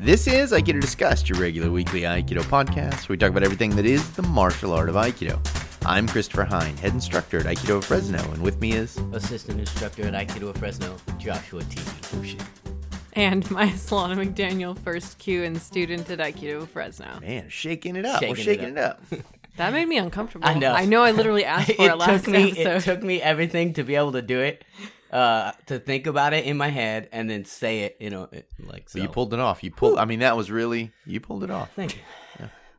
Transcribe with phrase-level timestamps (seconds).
[0.00, 3.84] This is Aikido Discussed, your regular weekly Aikido podcast where we talk about everything that
[3.84, 5.38] is the martial art of Aikido.
[5.84, 8.96] I'm Christopher Hine, head instructor at Aikido of Fresno, and with me is.
[9.12, 11.82] Assistant instructor at Aikido of Fresno, Joshua T.
[12.14, 12.44] Oh.
[13.12, 17.20] And my Solana McDaniel first Q and student at Aikido of Fresno.
[17.20, 18.22] Man, shaking it up.
[18.22, 19.02] We're Shaking shaking it it up.
[19.56, 20.48] That made me uncomfortable.
[20.48, 20.72] I know.
[20.72, 22.52] I know I literally asked for it, it last took me.
[22.52, 22.76] episode.
[22.76, 24.64] It took me everything to be able to do it,
[25.12, 27.96] uh, to think about it in my head and then say it.
[28.00, 28.98] You know, it, like so.
[29.00, 29.62] you pulled it off.
[29.64, 29.98] You pulled.
[29.98, 30.92] I mean, that was really.
[31.06, 31.72] You pulled it off.
[31.74, 32.02] Thank you.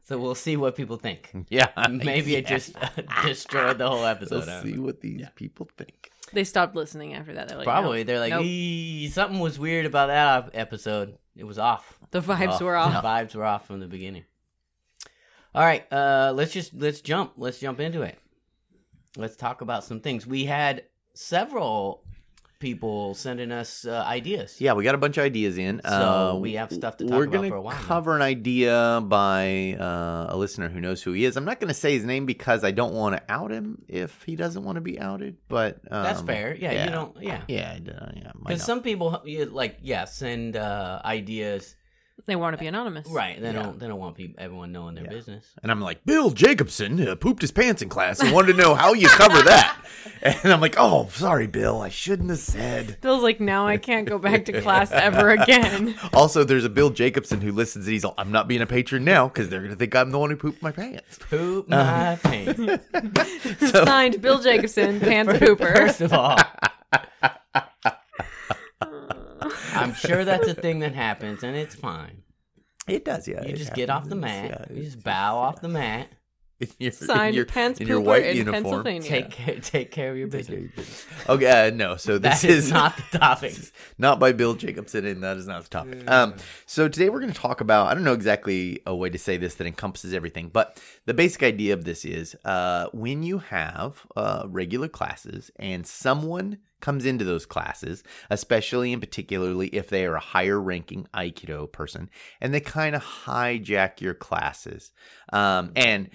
[0.03, 1.31] So we'll see what people think.
[1.49, 1.69] Yeah.
[1.89, 2.57] Maybe it Yeah.
[2.57, 2.75] just
[3.25, 4.45] destroyed the whole episode.
[4.45, 6.11] We'll see what these people think.
[6.33, 7.47] they stopped listening after that.
[7.47, 9.11] They're like, Probably nope, they're like, nope.
[9.13, 11.17] Something was weird about that episode.
[11.37, 11.97] It was off.
[12.09, 12.61] the vibes off.
[12.61, 12.91] were off.
[12.91, 13.05] The off.
[13.05, 14.25] vibes were off from the beginning.
[15.55, 17.33] All right, uh, let's just let's jump.
[17.37, 18.17] Let's jump into it.
[19.15, 20.25] Let's talk about some things.
[20.27, 22.03] We had several
[22.61, 24.61] people sending us uh, ideas.
[24.61, 25.81] Yeah, we got a bunch of ideas in.
[25.83, 27.81] So we have stuff to talk we're about gonna for a while now.
[27.83, 31.35] cover an idea by uh, a listener who knows who he is.
[31.35, 34.23] I'm not going to say his name because I don't want to out him if
[34.23, 35.35] he doesn't want to be outed.
[35.49, 36.55] But um, That's fair.
[36.55, 37.21] Yeah, you don't.
[37.21, 38.31] Yeah, Yeah, uh, yeah.
[38.39, 41.75] because some people like yeah send uh, ideas.
[42.27, 43.07] They want to be anonymous.
[43.09, 43.39] Right.
[43.41, 43.63] They Yeah.
[43.63, 43.79] don't.
[43.79, 45.09] They don't want people everyone knowing their Yeah.
[45.11, 45.45] business.
[45.63, 48.75] And I'm like, Bill Jacobson uh, pooped his pants in class and wanted to know
[48.75, 49.77] how you cover that.
[50.23, 51.81] And I'm like, oh, sorry, Bill.
[51.81, 52.97] I shouldn't have said.
[53.01, 55.95] Bill's like now I can't go back to class ever again.
[56.13, 59.03] Also, there's a Bill Jacobson who listens and he's all, I'm not being a patron
[59.03, 61.19] now because they're going to think I'm the one who pooped my pants.
[61.29, 62.83] Poop my pants.
[63.71, 65.75] Signed Bill Jacobson, pants pooper.
[65.75, 66.37] First of all,
[69.73, 72.23] I'm sure that's a thing that happens, and it's fine.
[72.87, 73.43] It does, yeah.
[73.43, 74.67] You it just get off the mat.
[74.69, 74.75] yeah.
[74.75, 76.07] You just bow off the mat.
[76.61, 78.83] In your, Signed in your, pants in your white in uniform.
[78.83, 79.01] Pennsylvania.
[79.09, 80.57] Take care, take care of your business.
[80.57, 81.05] of your business.
[81.27, 81.95] Okay, uh, no.
[81.95, 83.55] So this That is not the topic.
[83.97, 86.07] not by Bill Jacobson, and that is not the topic.
[86.07, 86.35] Um,
[86.67, 89.37] so today we're going to talk about I don't know exactly a way to say
[89.37, 94.05] this that encompasses everything, but the basic idea of this is uh, when you have
[94.15, 100.15] uh, regular classes and someone comes into those classes, especially and particularly if they are
[100.15, 102.09] a higher ranking Aikido person,
[102.39, 104.91] and they kind of hijack your classes.
[105.31, 106.09] Um, and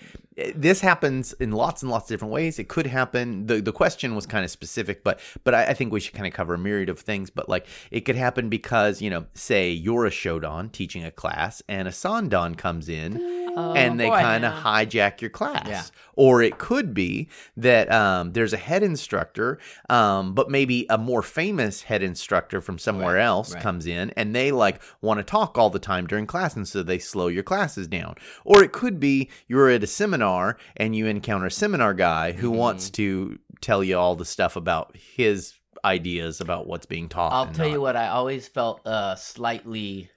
[0.55, 2.59] this happens in lots and lots of different ways.
[2.59, 3.47] It could happen.
[3.47, 6.27] the The question was kind of specific, but but I, I think we should kind
[6.27, 7.31] of cover a myriad of things.
[7.31, 11.63] But like it could happen because you know, say you're a shodan teaching a class,
[11.69, 13.15] and a sandan comes in,
[13.59, 15.67] Oh, and they kind of hijack your class.
[15.67, 15.83] Yeah.
[16.15, 19.59] Or it could be that um, there's a head instructor,
[19.89, 23.63] um, but maybe a more famous head instructor from somewhere Right, else right.
[23.63, 26.83] comes in and they like want to talk all the time during class, and so
[26.83, 28.15] they slow your classes down.
[28.45, 32.49] Or it could be you're at a seminar and you encounter a seminar guy who
[32.51, 32.59] Mm-hmm.
[32.59, 37.33] wants to tell you all the stuff about his ideas about what's being taught.
[37.33, 37.97] I'll and tell you what.
[37.97, 40.11] I always felt uh, slightly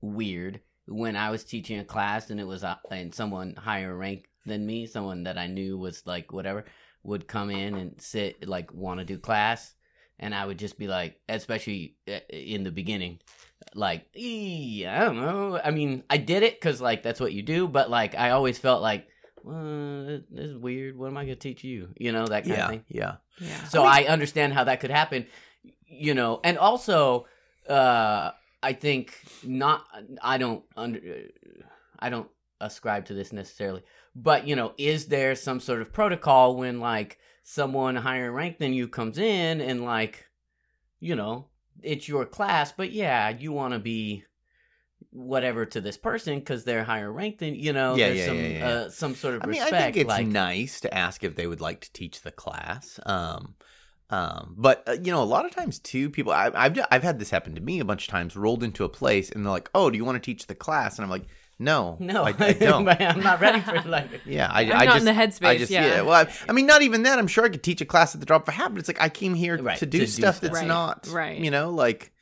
[0.00, 4.26] weird when I was teaching a class and it was uh, and someone higher ranked
[4.46, 6.64] than me, someone that I knew was like whatever,
[7.02, 9.74] would come in and sit like want to do class,
[10.18, 13.20] and I would just be like, especially uh, in the beginning,
[13.74, 15.60] like, I don't know.
[15.62, 18.58] I mean, I did it because like that's what you do, but like I always
[18.58, 19.08] felt like.
[19.42, 20.96] Well, this is weird.
[20.96, 21.90] What am I going to teach you?
[21.98, 22.84] You know that kind Yeah, of thing.
[22.88, 23.16] yeah.
[23.38, 23.64] Yeah.
[23.64, 25.26] So I, understand how that could happen,
[25.86, 27.26] you know, and also,
[27.68, 28.30] uh,
[28.64, 29.84] I think not.
[30.22, 31.00] I don't under.
[31.98, 32.28] I don't
[32.60, 33.82] ascribe to this necessarily,
[34.16, 38.72] but you know, is there some sort of protocol when like someone higher ranked than
[38.72, 40.26] you comes in and like,
[40.98, 41.48] you know,
[41.82, 44.24] it's your class, but yeah, you want to be
[45.10, 47.96] whatever to this person because they're higher ranked than you know.
[47.96, 48.68] Yeah, there's yeah, some yeah, yeah.
[48.68, 49.74] Uh, some sort of I mean, respect.
[49.74, 52.98] I think it's like, nice to ask if they would like to teach the class.
[53.04, 53.56] Um,
[54.10, 57.18] um, but uh, you know, a lot of times too, people I, I've I've had
[57.18, 58.36] this happen to me a bunch of times.
[58.36, 60.98] Rolled into a place and they're like, "Oh, do you want to teach the class?"
[60.98, 61.24] And I'm like,
[61.58, 64.08] "No, no, I, I don't." I'm not ready for like.
[64.26, 66.02] Yeah, I, I'm I not just, in the headspace, I just, yeah.
[66.02, 67.18] Well, I, I mean, not even that.
[67.18, 68.88] I'm sure I could teach a class at the drop of a hat, but it's
[68.88, 70.40] like I came here Right, to do to do stuff stuff.
[70.42, 71.38] that's Right, not, right.
[71.38, 72.12] You know, like,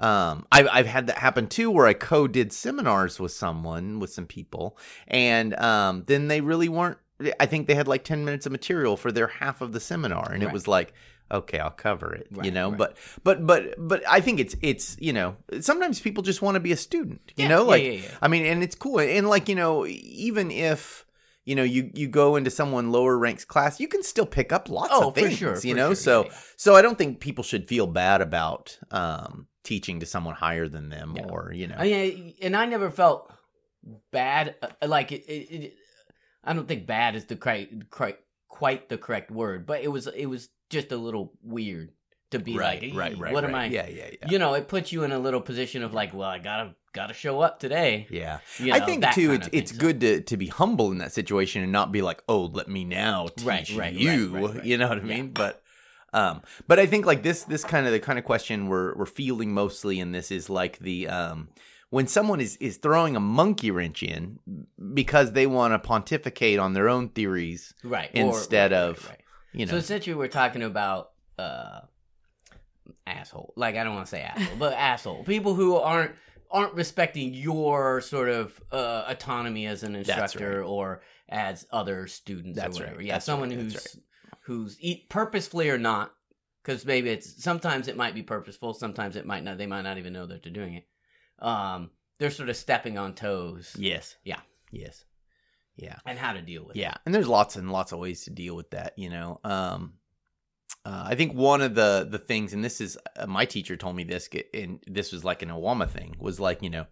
[0.00, 4.26] um, I've I've had that happen too, where I co-did seminars with someone, with some
[4.26, 6.98] people, and um, then they really weren't.
[7.38, 10.30] I think they had like ten minutes of material for their half of the seminar,
[10.32, 10.92] and it was like.
[11.34, 12.28] Okay, I'll cover it.
[12.42, 12.78] you know, right.
[12.78, 16.60] but but but but I think it's it's you know sometimes people just want to
[16.60, 17.32] be a student.
[17.36, 18.08] You Yeah, know, like yeah, yeah.
[18.22, 19.00] I mean, and it's cool.
[19.00, 21.04] And like, you know, even if
[21.44, 24.68] you know you you go into someone lower ranks class, you can still pick up
[24.68, 25.38] lots Oh, of for things.
[25.38, 28.78] sure, you for know, sure, so so I don't think people should feel bad about
[28.90, 31.76] um teaching to someone higher than them or you know.
[31.78, 33.32] I mean, and I never felt
[34.12, 34.54] bad.
[34.62, 35.74] uh, Like it, it, it
[36.44, 40.06] I don't think bad is the correct, correct, quite the correct word, but it was,
[40.06, 41.90] it was just a little weird
[42.30, 43.32] to be right, like, right, "Hey, right.
[43.32, 43.48] What right.
[43.50, 43.66] am I?
[43.66, 44.28] Yeah, yeah, yeah.
[44.30, 47.14] You know, it puts you in a little position of like, well, I gotta gotta
[47.14, 48.06] show up today.
[48.10, 49.32] yeah, You I think too.
[49.32, 49.58] It's thing.
[49.60, 52.68] it's good to to be humble in that situation and not be like, oh, let
[52.68, 54.36] me now teach Right, right, you.
[54.36, 54.64] right.
[54.64, 55.16] You know what I Yeah.
[55.16, 55.28] mean?
[55.30, 55.62] But
[56.12, 59.06] um, but I think like this this kind of the kind of question we're we're
[59.06, 61.48] feeling mostly in this is like the um
[61.90, 64.38] when someone is is throwing a monkey wrench in
[64.94, 68.10] because they want to pontificate on their own theories Right.
[68.14, 69.12] or- instead right, of.
[69.54, 71.80] You know So essentially, we're talking about uh,
[73.06, 73.52] asshole.
[73.56, 76.12] Like I don't want to say asshole, but asshole people who aren't
[76.50, 82.78] aren't respecting your sort of uh, autonomy as an instructor or as other students That's
[82.80, 83.00] or right.
[83.00, 83.96] Yeah, that's someone right, who's that's
[84.40, 86.12] who's eat purposefully or not.
[86.62, 89.58] Because maybe it's sometimes it might be purposeful, sometimes it might not.
[89.58, 90.86] They might not even know that they're doing it.
[91.38, 94.40] Um, they're sort of stepping on toes yes Yeah.
[94.70, 95.04] yes
[95.76, 96.80] yeah and how to deal with it.
[96.80, 98.92] Yeah, and there's lots and lots of ways to deal with that.
[98.96, 99.94] You know, um,
[100.84, 103.96] uh, I think one of the the things, and this is uh, my teacher told
[103.96, 106.86] me this, and this was like an Iwama thing, was like you know,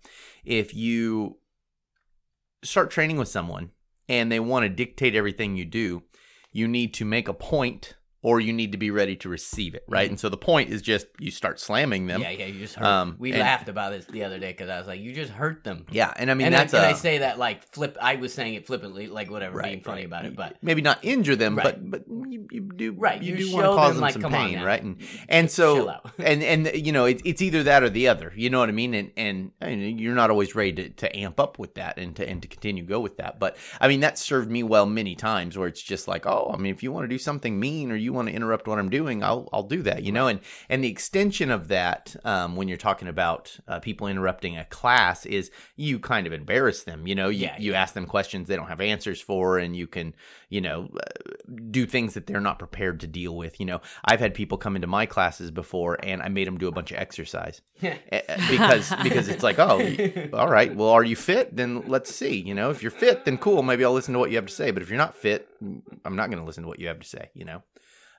[0.45, 1.39] if you
[2.65, 3.71] start training with someone
[4.09, 6.03] and they want to dictate everything you do,
[6.53, 9.85] you need to make a point or you need to be ready to receive it,
[9.89, 10.09] right?
[10.09, 12.21] And so the point is just you start slamming them.
[12.21, 12.87] Yeah, yeah, you just hurt.
[12.87, 15.33] Um, we and- laughed about this the other day because I was like, "You just
[15.33, 17.65] hurt them." Yeah, and I mean and that's I, and a I say that like
[17.73, 17.97] flip.
[18.01, 20.07] I was saying it flippantly, like whatever, being funny right.
[20.07, 20.37] about it.
[20.37, 21.65] But maybe not injure them, Right.
[21.65, 24.13] but but you, you do Right, You, you do want to show cause them, like,
[24.15, 24.67] some pain, now.
[24.67, 24.83] right?
[24.83, 24.97] And
[25.29, 28.33] and so and and you know it's it's either that or the other.
[28.37, 28.95] You know what I mean?
[28.95, 32.29] And and, and you're not always ready to, to amp up with that and to
[32.29, 33.41] and to continue go with that.
[33.41, 36.57] But I mean that served me well many times where it's just like, oh, I
[36.57, 38.91] mean if you want to do something mean or you want to interrupt what I'm
[38.91, 40.03] doing, I'll I'll do that.
[40.03, 44.07] You know, and and the extension of that um, when you're talking about uh, people
[44.07, 47.07] interrupting a class is you kind of embarrass them.
[47.07, 49.87] You know, you Yeah, you ask them questions they don't have answers for, and you
[49.87, 50.15] can
[50.49, 53.61] you know uh, do things that they're not prepared to deal with.
[53.61, 56.69] You know, I've had people come into my classes before, and I made them do
[56.69, 59.81] a bunch of exercise because because it's like, oh,
[60.33, 61.57] all right, well, are you fit?
[61.57, 62.41] Then let's see.
[62.41, 63.63] You know, if you're fit, then cool.
[63.63, 64.71] Maybe I'll listen to what you have to say.
[64.71, 65.49] But if you're not fit,
[66.05, 67.31] I'm not going to listen to what you have to say.
[67.35, 67.63] You know.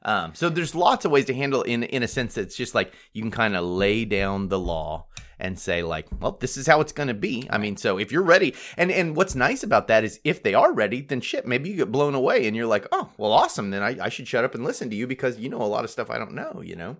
[0.06, 2.94] Um, so there's lots of ways to handle in in a sense that's just like
[3.14, 5.06] you can kind of lay down the law
[5.40, 7.48] and say like, well, this is how it's going to be.
[7.50, 10.54] I mean, so if you're ready, and and what's nice about that is if they
[10.54, 13.72] are ready, then shit, maybe you get blown away and you're like, oh, well, awesome.
[13.72, 15.84] Then I, I should shut up and listen to you because you know a lot
[15.84, 16.62] of stuff I don't know.
[16.64, 16.98] You know.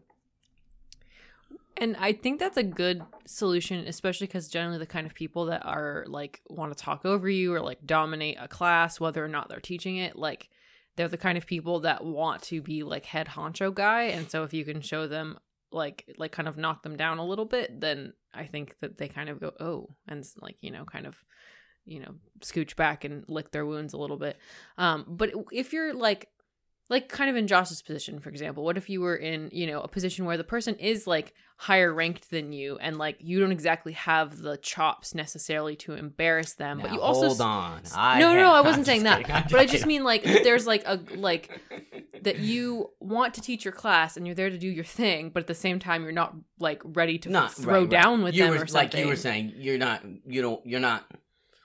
[1.76, 5.66] And I think that's a good solution, especially because generally the kind of people that
[5.66, 9.50] are like want to talk over you or like dominate a class, whether or not
[9.50, 10.50] they're teaching it, like
[10.96, 14.04] they're the kind of people that want to be like head honcho guy.
[14.04, 15.38] And so if you can show them
[15.72, 19.08] like like kind of knock them down a little bit, then I think that they
[19.08, 21.16] kind of go oh and like you know kind of
[21.86, 24.38] you know scooch back and lick their wounds a little bit.
[24.78, 26.30] Um, but if you're like
[26.90, 29.82] like kind of in Josh's position, for example, what if you were in, you know,
[29.82, 33.54] a position where the person is like higher ranked than you and like you don't
[33.54, 37.82] exactly have the chops necessarily to embarrass them, but Now, you also hold on.
[37.96, 39.50] I no, no, no, I wasn't saying just that.
[39.50, 41.62] But I just mean like there's like a like
[42.22, 45.42] that you want to teach your class and you're there to do your thing, but
[45.44, 47.90] at the same time you're not like ready to not throw right, right.
[47.90, 48.90] down with you them were, or something.
[48.92, 51.06] Like you were saying, you're not you don't you're not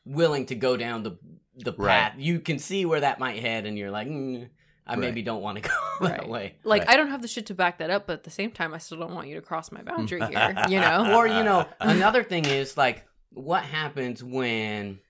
[0.04, 1.18] willing to go down the
[1.56, 2.14] the path.
[2.14, 2.18] Right.
[2.18, 4.48] You can see where that might head, and you're like, mm,
[4.88, 5.00] I Right.
[5.00, 6.28] maybe don't want to go that Right.
[6.28, 6.54] way.
[6.64, 6.90] like Right.
[6.90, 8.78] I don't have the shit to back that up, but at the same time I
[8.78, 11.14] still don't want you to cross my boundary here, you know?
[11.16, 15.00] Or you know, another thing is like, what happens when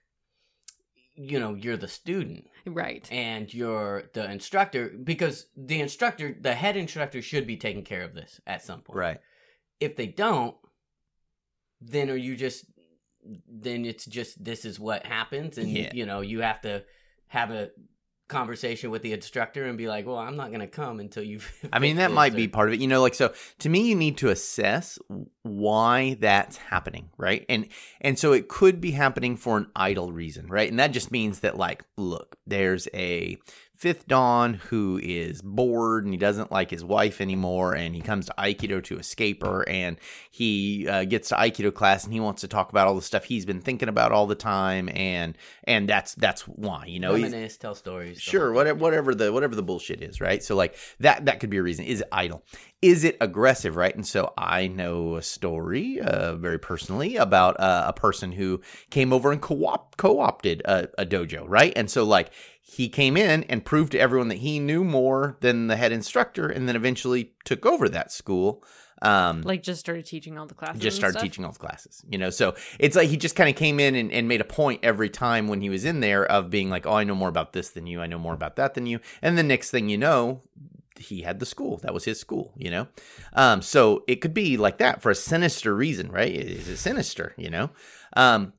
[1.14, 3.08] you know you're the student right.
[3.12, 8.14] and you're the instructor because the instructor, the head instructor, should be taking care of
[8.14, 8.98] this at some point.
[8.98, 9.20] Right.
[9.81, 10.56] if they don't,
[11.81, 12.64] then are you just
[13.48, 15.91] then it's just this is what happens and Yeah.
[15.93, 16.84] you know you have to
[17.26, 17.70] have a
[18.29, 21.51] conversation with the instructor and be like, well, I'm not going to come until you've.
[21.73, 22.81] I mean, that might be part of it.
[22.81, 24.99] You know, like so to me you need to assess
[25.43, 27.44] why that's happening, right?
[27.49, 27.69] And
[28.01, 30.69] and so it could be happening for an idle reason, right?
[30.69, 33.39] And that just means that like, look, there's a
[33.79, 38.27] fifth dan who is bored and he doesn't like his wife anymore and he comes
[38.27, 39.99] to aikido to escape her and
[40.32, 43.23] he uh, gets to aikido class and he wants to talk about all the stuff
[43.23, 47.56] he's been thinking about all the time and and that's that's why you know Reminisce,
[47.56, 48.20] tell stories.
[48.20, 50.43] Sure, whatever, whatever the whatever the bullshit is, right?
[50.43, 51.85] So like that that could be a reason.
[51.85, 52.43] Is it idle?
[52.82, 53.94] Is it aggressive, right?
[53.94, 59.13] And so I know a story, uh, very personally, about uh, a person who came
[59.13, 61.73] over and co-op co-opted a, a dojo, right?
[61.77, 62.31] And so like
[62.70, 66.48] he came in and proved to everyone that he knew more than the head instructor,
[66.48, 68.63] and then eventually took over that school.
[69.01, 70.82] Um, Like just started teaching all the classes.
[70.82, 73.55] just started teaching all the classes you know so it's like he just kind of
[73.55, 76.51] came in and, and made a point every time when he was in there of
[76.51, 78.75] being like oh i know more about this than you i know more about that
[78.75, 80.43] than you and the next thing you know
[80.98, 81.77] he had the school.
[81.79, 82.89] That was his school, you know?
[83.34, 86.34] Um, so it could be like that for a sinister reason, right?
[86.34, 87.70] Is it sinister, you know?
[88.17, 88.53] Um,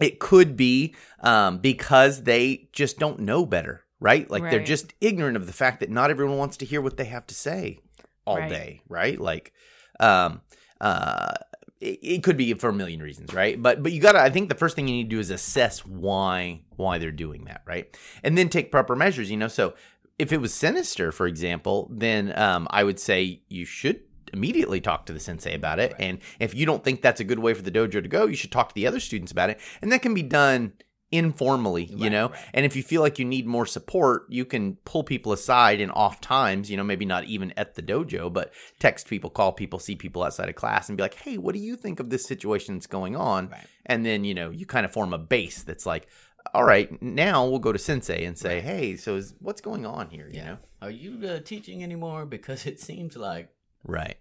[0.00, 4.28] it could be um, because they just don't know better, right?
[4.30, 7.04] Like they're just ignorant of the fact that not everyone wants to hear what they
[7.04, 7.78] have to say
[8.26, 8.48] all Right.
[8.48, 9.20] day, right?
[9.20, 9.52] Like,
[10.00, 10.40] um,
[10.80, 11.34] uh,
[11.80, 13.60] it, it could be for a million reasons, right?
[13.60, 14.20] But but you gotta.
[14.20, 17.44] I think the first thing you need to do is assess why why they're doing
[17.44, 17.96] that, right?
[18.22, 19.30] And then take proper measures.
[19.30, 19.74] You know, so
[20.18, 24.03] if it was sinister, for example, then um, I would say you should
[24.34, 25.94] immediately talk to the sensei about it.
[25.98, 28.36] And if you don't think that's a good way for the dojo to go, you
[28.36, 29.58] should talk to the other students about it.
[29.80, 30.74] And that can be done
[31.12, 32.28] informally, you Right, know.
[32.30, 32.40] right.
[32.52, 35.90] And if you feel like you need more support, you can pull people aside in
[35.90, 39.78] off times, you know, maybe not even at the dojo, but text people, call people,
[39.78, 42.26] see people outside of class and be like, "Hey, what do you think of this
[42.26, 43.66] situation that's going on?" Right.
[43.86, 46.08] And then, you know, you kind of form a base that's like,
[46.52, 50.10] "All right, now we'll go to sensei and say, "Hey, so is, what's going on
[50.10, 50.58] here?" you know.
[50.82, 52.26] Are you uh, teaching anymore?
[52.26, 53.50] Because it seems like
[53.84, 54.16] Right.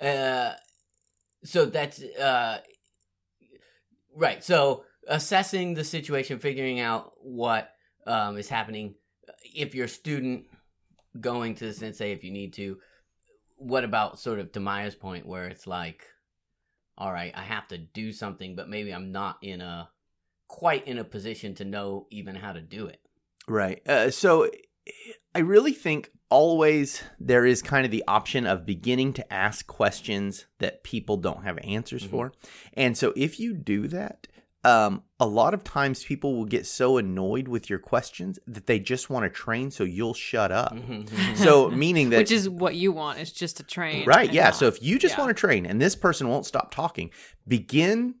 [0.00, 0.52] Uh,
[1.44, 2.60] so that's uh,
[4.14, 4.42] right.
[4.42, 7.70] So assessing the situation, figuring out what
[8.06, 8.94] um, is happening.
[9.54, 10.44] If you're a student
[11.18, 12.78] going to the sensei, if you need to,
[13.56, 16.06] what about sort of to Maya's point, where it's like,
[16.96, 19.90] all right, I have to do something, but maybe I'm not in a
[20.48, 23.00] quite in a position to know even how to do it.
[23.48, 23.86] Right.
[23.88, 24.50] Uh, so
[25.34, 30.46] I really think always there is kind of the option of beginning to ask questions
[30.58, 32.10] that people don't have answers Mhm.
[32.10, 32.32] for.
[32.74, 34.26] And so if you do that,
[34.62, 38.78] um, a lot of times people will get so annoyed with your questions that they
[38.78, 40.74] just want to train so you'll shut up.
[40.74, 41.08] Mhm.
[41.36, 44.04] So meaning that Which is what you want, is just to train.
[44.06, 44.44] Right, yeah.
[44.44, 45.20] not- So if you just yeah.
[45.24, 47.10] want to train and this person won't stop talking,
[47.48, 48.16] begin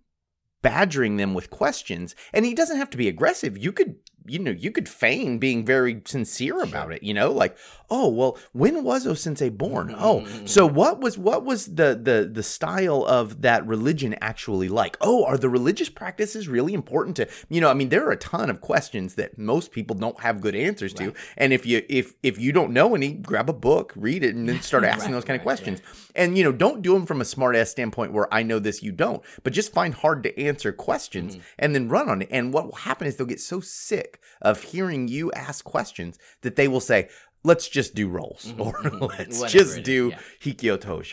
[0.62, 2.14] badgering them with questions.
[2.32, 3.56] And he doesn't have to be aggressive.
[3.56, 3.96] You could,
[4.30, 7.56] you know, you could feign being very sincere about it, you know, like,
[7.90, 9.94] oh, well, when was O Sensei born?
[9.98, 14.96] Oh, so what was what was the the the style of that religion actually like?
[15.00, 18.16] Oh, are the religious practices really important to you know, I mean, there are a
[18.16, 21.12] ton of questions that most people don't have good answers to.
[21.36, 24.48] And if you if if you don't know any, grab a book, read it, and
[24.48, 25.80] then start asking Right, those kind of right, questions.
[26.14, 28.82] And you know, don't do them from a smart ass standpoint where I know this,
[28.82, 31.40] you don't, but just find hard to answer questions Mm-hmm.
[31.58, 32.28] and then run on it.
[32.30, 36.56] And what will happen is they'll get so sick of hearing you ask questions that
[36.56, 37.08] they will say,
[37.42, 39.08] Let's just do rolls, Mhm, or mhm.
[39.18, 40.18] let's just it is, do yeah.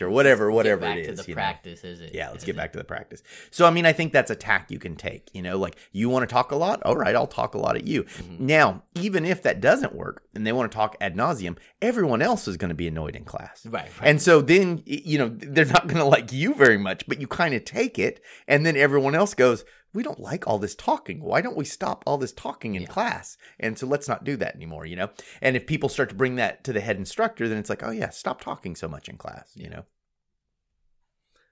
[0.02, 1.40] or whatever, whatever get back it to the you know?
[1.40, 2.14] practice, is it?
[2.14, 2.58] Yeah, let's is get it?
[2.58, 3.22] back to the practice.
[3.50, 5.30] So, I mean, I think that's a tack you can take.
[5.32, 6.82] You know, like you want to talk a lot.
[6.82, 8.02] All right, I'll talk a lot at you.
[8.04, 8.40] Mhm.
[8.40, 12.46] Now, even if that doesn't work and they want to talk ad nauseum, everyone else
[12.46, 13.64] is going to be annoyed in class.
[13.64, 14.08] Right, right.
[14.10, 17.26] And so then, you know, they're not going to like you very much, but you
[17.26, 18.20] kind of take it.
[18.46, 19.64] And then everyone else goes,
[19.98, 21.20] we don't like all this talking.
[21.20, 22.88] Why don't we stop all this talking in Yeah.
[22.88, 23.36] class?
[23.58, 25.10] And so let's not do that anymore, you know?
[25.42, 27.90] And if people start to bring that to the head instructor, then it's like, oh,
[27.90, 29.86] yeah, stop talking so much in class, you know?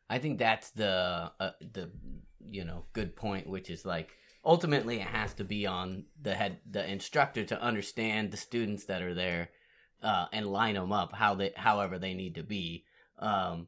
[0.09, 1.91] I think that's the uh, the
[2.49, 4.11] you know good point, which is like
[4.45, 9.03] ultimately it has to be on the head the instructor to understand the students that
[9.03, 9.49] are there
[10.05, 12.85] uh, and line them up how they however they need to be.
[13.19, 13.67] Um,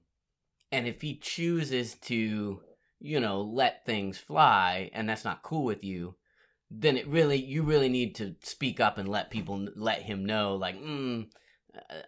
[0.70, 2.60] and if he chooses to
[3.00, 6.16] you know let things fly and that's not cool with you,
[6.70, 10.56] then it really you really need to speak up and let people let him know
[10.56, 10.80] like.
[10.80, 11.26] Mm,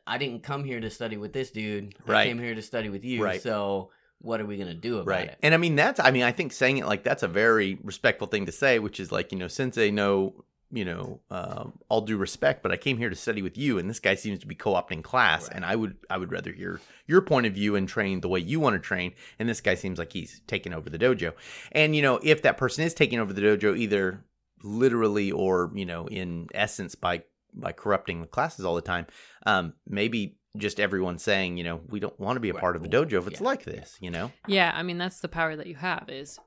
[0.05, 1.95] I didn't come here to study with this dude.
[2.09, 3.23] I came here to study with you.
[3.23, 3.41] Right.
[3.41, 5.39] So what are we gonna do about it?
[5.43, 8.27] And I mean, that's, I mean, I think saying it like that's a very respectful
[8.27, 12.17] thing to say, which is like, you know, sensei, no, you know, um, all due
[12.17, 14.55] respect, but I came here to study with you, and this guy seems to be
[14.55, 15.57] co-opting class, Right.
[15.57, 18.39] and I would, I would rather hear your point of view and train the way
[18.41, 21.33] you want to train, and this guy seems like he's taking over the dojo,
[21.73, 24.25] and you know, if that person is taking over the dojo, either
[24.63, 27.23] literally or you know, in essence, by
[27.53, 29.07] by corrupting the classes all the time,
[29.47, 32.61] um, maybe just everyone saying, you know, we don't want to be a Right.
[32.61, 33.47] part of the dojo if it's Yeah.
[33.47, 34.31] like this, you know.
[34.47, 36.39] Yeah, I mean that's the power that you have is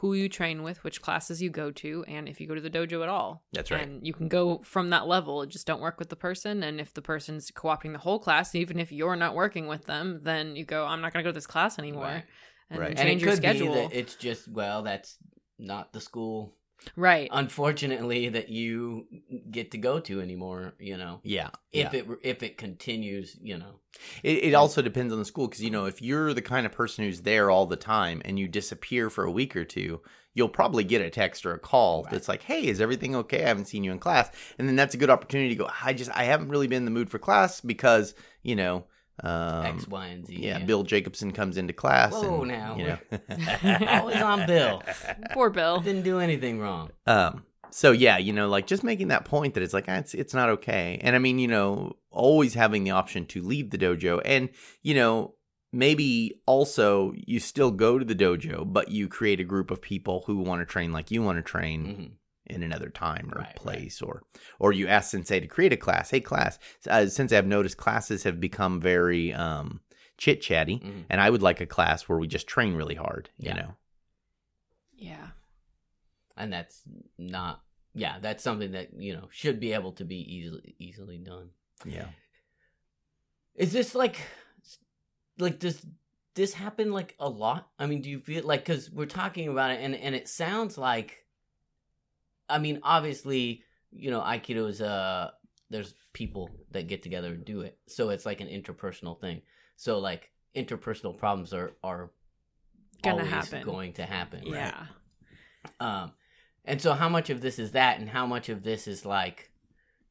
[0.00, 2.70] who you train with, which classes you go to, and if you go to the
[2.70, 3.42] dojo at all.
[3.52, 3.80] That's right.
[3.82, 5.44] And you can go from that level.
[5.46, 8.78] Just don't work with the person, and if the person's co-opting the whole class, even
[8.78, 11.34] if you're not working with them, then you go, "I'm not going to go to
[11.34, 12.24] this class anymore," Right.
[12.70, 12.88] and Right.
[12.90, 13.88] and change it your schedule.
[13.92, 15.16] it's just well, that's
[15.58, 16.54] not the school,
[16.96, 17.28] right.
[17.32, 19.06] unfortunately, that you
[19.50, 20.74] get to go to anymore.
[20.78, 21.50] You know, Yeah.
[21.72, 23.80] if it if it continues, you know,
[24.22, 26.72] It, it also depends on the school because you know if you're the kind of
[26.72, 30.00] person who's there all the time and you disappear for a week or two,
[30.34, 32.12] you'll probably get a text or a call Right.
[32.12, 33.44] that's like, "Hey, is everything okay?
[33.44, 35.70] I haven't seen you in class." And then that's a good opportunity to go.
[35.82, 38.84] I just I haven't really been in the mood for class because you know.
[39.22, 40.36] Um, X, Y, and Z.
[40.38, 42.12] yeah, Bill Jacobson comes into class.
[42.12, 42.76] Whoa, and, now.
[42.76, 42.98] you know,
[43.88, 44.82] Always on Bill.
[45.32, 45.80] Poor Bill.
[45.80, 46.90] Didn't do anything wrong.
[47.06, 50.14] Um, so yeah, you know, like just making that point that it's like ah, it's
[50.14, 53.78] it's not okay, and I mean, you know, always having the option to leave the
[53.78, 54.50] dojo, and
[54.82, 55.34] you know,
[55.72, 60.24] maybe also you still go to the dojo, but you create a group of people
[60.26, 62.10] who want to train like you want to train Mhm.
[62.48, 63.56] In another time or Right, right.
[63.56, 64.22] place, or
[64.58, 66.10] or you ask sensei to create a class.
[66.10, 69.80] Hey, class, uh, sensei, I've noticed classes have become very um,
[70.18, 71.04] chit chatty, Mhm.
[71.10, 73.30] and I would like a class where we just train really hard.
[73.38, 73.54] You Yeah.
[73.56, 73.76] know,
[74.94, 75.28] Yeah.
[76.36, 76.82] and that's
[77.18, 77.62] not
[77.94, 81.48] yeah that's something that you know should be able to be easily easily done
[81.86, 82.08] yeah.
[83.54, 84.18] is this like
[85.38, 85.80] like does
[86.34, 89.70] this happen like a lot i mean do you feel like because we're talking about
[89.70, 91.24] it and and it sounds like
[92.48, 95.30] i mean obviously you know aikido is uh
[95.70, 99.42] there's people that get together and do it so it's like an interpersonal thing
[99.76, 102.10] so like interpersonal problems are are
[103.02, 103.62] Gonna happen.
[103.62, 104.52] going to happen right?
[104.52, 104.86] Yeah.
[105.80, 106.12] Um,
[106.64, 109.50] and so how much of this is that, and how much of this is like,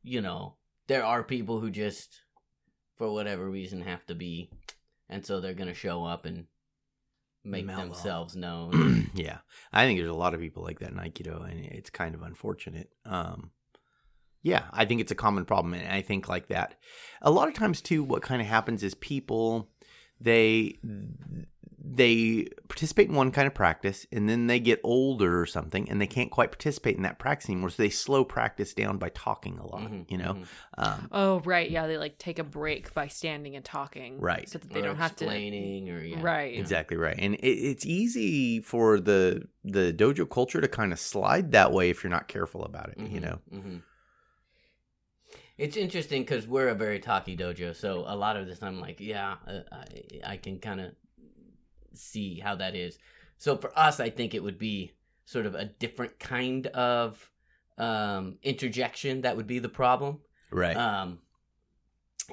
[0.04, 0.56] you know,
[0.88, 2.22] there are people who just,
[2.96, 4.50] for whatever reason, have to be,
[5.10, 6.46] and so they're gonna show up and
[7.46, 7.86] make Mellow.
[7.86, 9.12] themselves known.
[9.16, 9.40] yeah,
[9.72, 12.22] I think there's a lot of people like that in Aikido, and it's kind of
[12.22, 12.90] unfortunate.
[13.06, 13.52] Um,
[14.42, 16.76] yeah, I think it's a common problem, and I think like that.
[17.22, 19.70] A lot of times too, what kind of happens is people
[20.20, 20.78] they
[21.88, 26.02] they participate in one kind of practice, and then they get older or something, and
[26.02, 27.70] they can't quite participate in that practice anymore.
[27.70, 29.92] So they slow practice down by talking a lot.
[29.92, 30.46] Mhm, You know, mhm.
[30.80, 31.70] um, Oh, right.
[31.70, 34.20] Yeah, they like take a break by standing and talking.
[34.20, 34.50] Right.
[34.50, 35.26] So that they Or don't have to.
[35.26, 36.54] explaining or yeah, Right.
[36.54, 36.60] yeah.
[36.60, 41.52] Exactly right, and it, it's easy for the the dojo culture to kind of slide
[41.52, 42.98] that way if you're not careful about it.
[42.98, 43.82] You Mhm, know, mhm.
[45.58, 49.00] It's interesting because we're a very talky dojo, so a lot of this I'm like,
[49.00, 50.92] yeah, uh, I, I can kind of
[51.98, 52.98] see how that is.
[53.38, 54.94] So for us, I think it would be
[55.26, 57.32] sort of a different kind of
[57.78, 60.20] um, interjection that would be the problem.
[60.52, 60.76] right?
[60.76, 61.20] Um,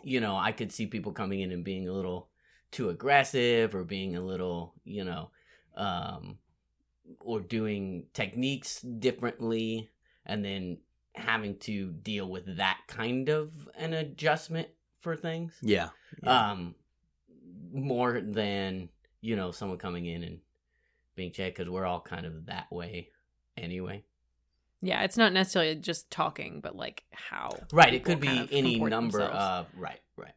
[0.02, 2.28] you know, I could see people coming in and being a little
[2.70, 5.30] too aggressive or being a little, you know,
[5.76, 6.38] um,
[7.20, 9.90] or doing techniques differently
[10.24, 10.78] and then
[11.14, 14.68] having to deal with that kind of an adjustment
[15.00, 15.54] for things.
[15.60, 15.90] yeah,
[16.22, 16.50] yeah.
[16.50, 16.74] Um,
[17.72, 18.88] more than,
[19.22, 20.38] you know, someone coming in and
[21.16, 23.08] being checked because we're all kind of that way
[23.56, 24.04] anyway.
[24.82, 27.56] Yeah, it's not necessarily just talking, but like how.
[27.72, 29.36] Right, it could be kind of any number themselves.
[29.36, 30.34] of right, right.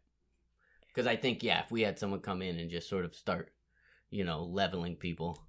[0.87, 3.51] Because I think yeah, if we had someone come in and just sort of start,
[4.11, 5.41] you know, leveling people,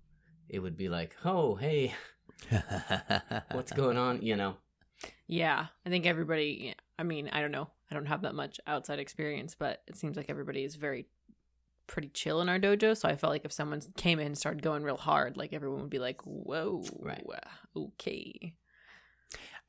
[0.49, 1.95] it would be like, oh hey,
[3.53, 4.23] what's going on?
[4.23, 4.57] You know,
[5.27, 6.75] Yeah, I think everybody.
[6.99, 7.69] I mean, I don't know.
[7.91, 11.07] I don't have that much outside experience, but it seems like everybody is very
[11.87, 12.97] pretty chill in our dojo.
[12.97, 15.81] So I felt like if someone came in and started going real hard, like everyone
[15.81, 17.25] would be like, "Whoa, Right.
[17.77, 18.55] okay."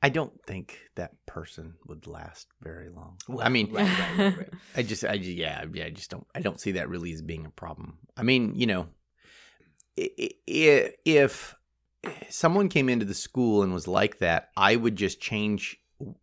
[0.00, 3.16] I don't think that person would last very long.
[3.26, 4.50] Well, I mean, right, right, right.
[4.76, 7.20] I just, I just, yeah, yeah, I just don't, I don't see that really as
[7.20, 7.98] being a problem.
[8.16, 8.86] I mean, you know,
[9.96, 11.56] if
[12.28, 15.76] someone came into the school and was like that, I would just change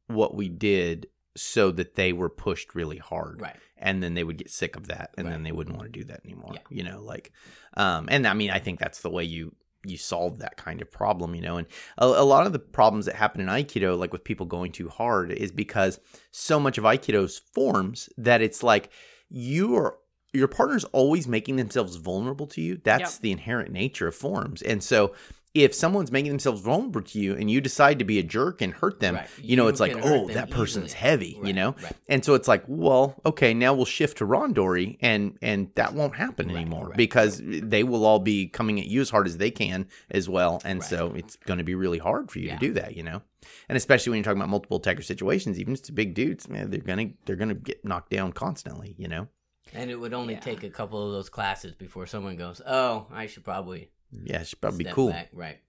[0.08, 3.56] what we did so that they were pushed really hard, right.
[3.78, 5.34] and then they would get sick of that, and Right.
[5.34, 6.52] then they wouldn't want to do that anymore.
[6.54, 6.60] Yeah.
[6.70, 7.32] You know, like,
[7.76, 9.54] um, and I mean, I think that's the way you
[9.88, 11.58] you solve that kind of problem, you know.
[11.58, 11.68] And
[12.00, 14.90] a, a lot of the problems that happen in Aikido, like with people going too
[14.90, 16.00] hard, is because
[16.32, 18.90] so much of Aikido's forms that it's like
[19.30, 19.98] you are
[20.34, 22.82] your partner's always making themselves vulnerable to you.
[22.84, 23.22] That's Yep.
[23.22, 24.62] the inherent nature of forms.
[24.64, 25.14] And so
[25.56, 28.74] if someone's making themselves vulnerable to you and you decide to be a jerk and
[28.74, 29.28] hurt them, Right.
[29.42, 31.00] you know, it's like, oh, that person's easily.
[31.00, 31.76] heavy, you know?
[31.82, 31.94] right.
[32.10, 36.16] And so it's like, well, okay, now we'll shift to Randori and and that won't
[36.16, 39.38] happen Right, anymore right, because they will all be coming at you as hard as
[39.38, 40.62] they can as well.
[40.66, 40.90] And Right.
[40.90, 42.58] so it's going to be really hard for you Yeah.
[42.58, 43.22] to do that, you know?
[43.70, 46.82] And especially when you're talking about multiple attacker situations, even to big dudes, man, they're
[46.82, 49.30] going to they're going to get knocked down constantly, you know?
[49.74, 50.40] And it would only Yeah.
[50.42, 53.90] take a couple of those classes before someone goes, "Oh, I should probably
[54.24, 55.10] Yeah, it should probably be cool.
[55.10, 55.60] back." Right.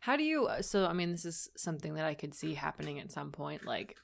[0.00, 0.48] How do you?
[0.62, 3.96] So I mean, this is something that I could see happening at some point, like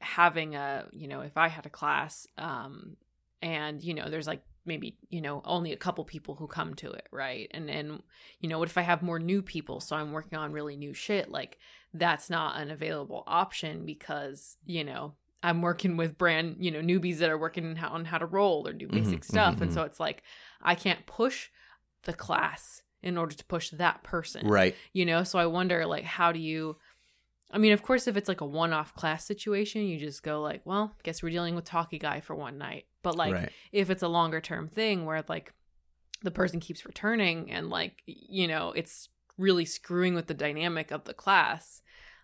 [0.00, 2.96] having a, you know, if I had a class, um,
[3.42, 6.90] and you know, there's like maybe you know only a couple people who come to
[6.90, 7.50] it, right?
[7.52, 8.02] And and
[8.40, 9.80] you know, what if I have more new people?
[9.80, 11.30] So I'm working on really new shit.
[11.30, 11.58] Like
[11.92, 17.18] that's not an available option because you know I'm working with brand, you know, newbies
[17.18, 19.56] that are working on how, to roll or do basic Mhm, stuff.
[19.56, 20.22] mhm, And so it's like,
[20.60, 21.48] I can't push
[22.02, 24.46] the class in order to push that person.
[24.46, 24.74] Right.
[24.92, 26.76] You know, so I wonder, like, how do you,
[27.50, 30.40] I mean, of course, if it's like a one off class situation, you just go,
[30.40, 32.84] like, well, guess we're dealing with Talkie Guy for one night.
[33.02, 33.50] But like, right.
[33.72, 35.52] if it's a longer term thing where like
[36.22, 39.08] the person keeps returning and like you know it's
[39.38, 41.82] really screwing with the dynamic of the class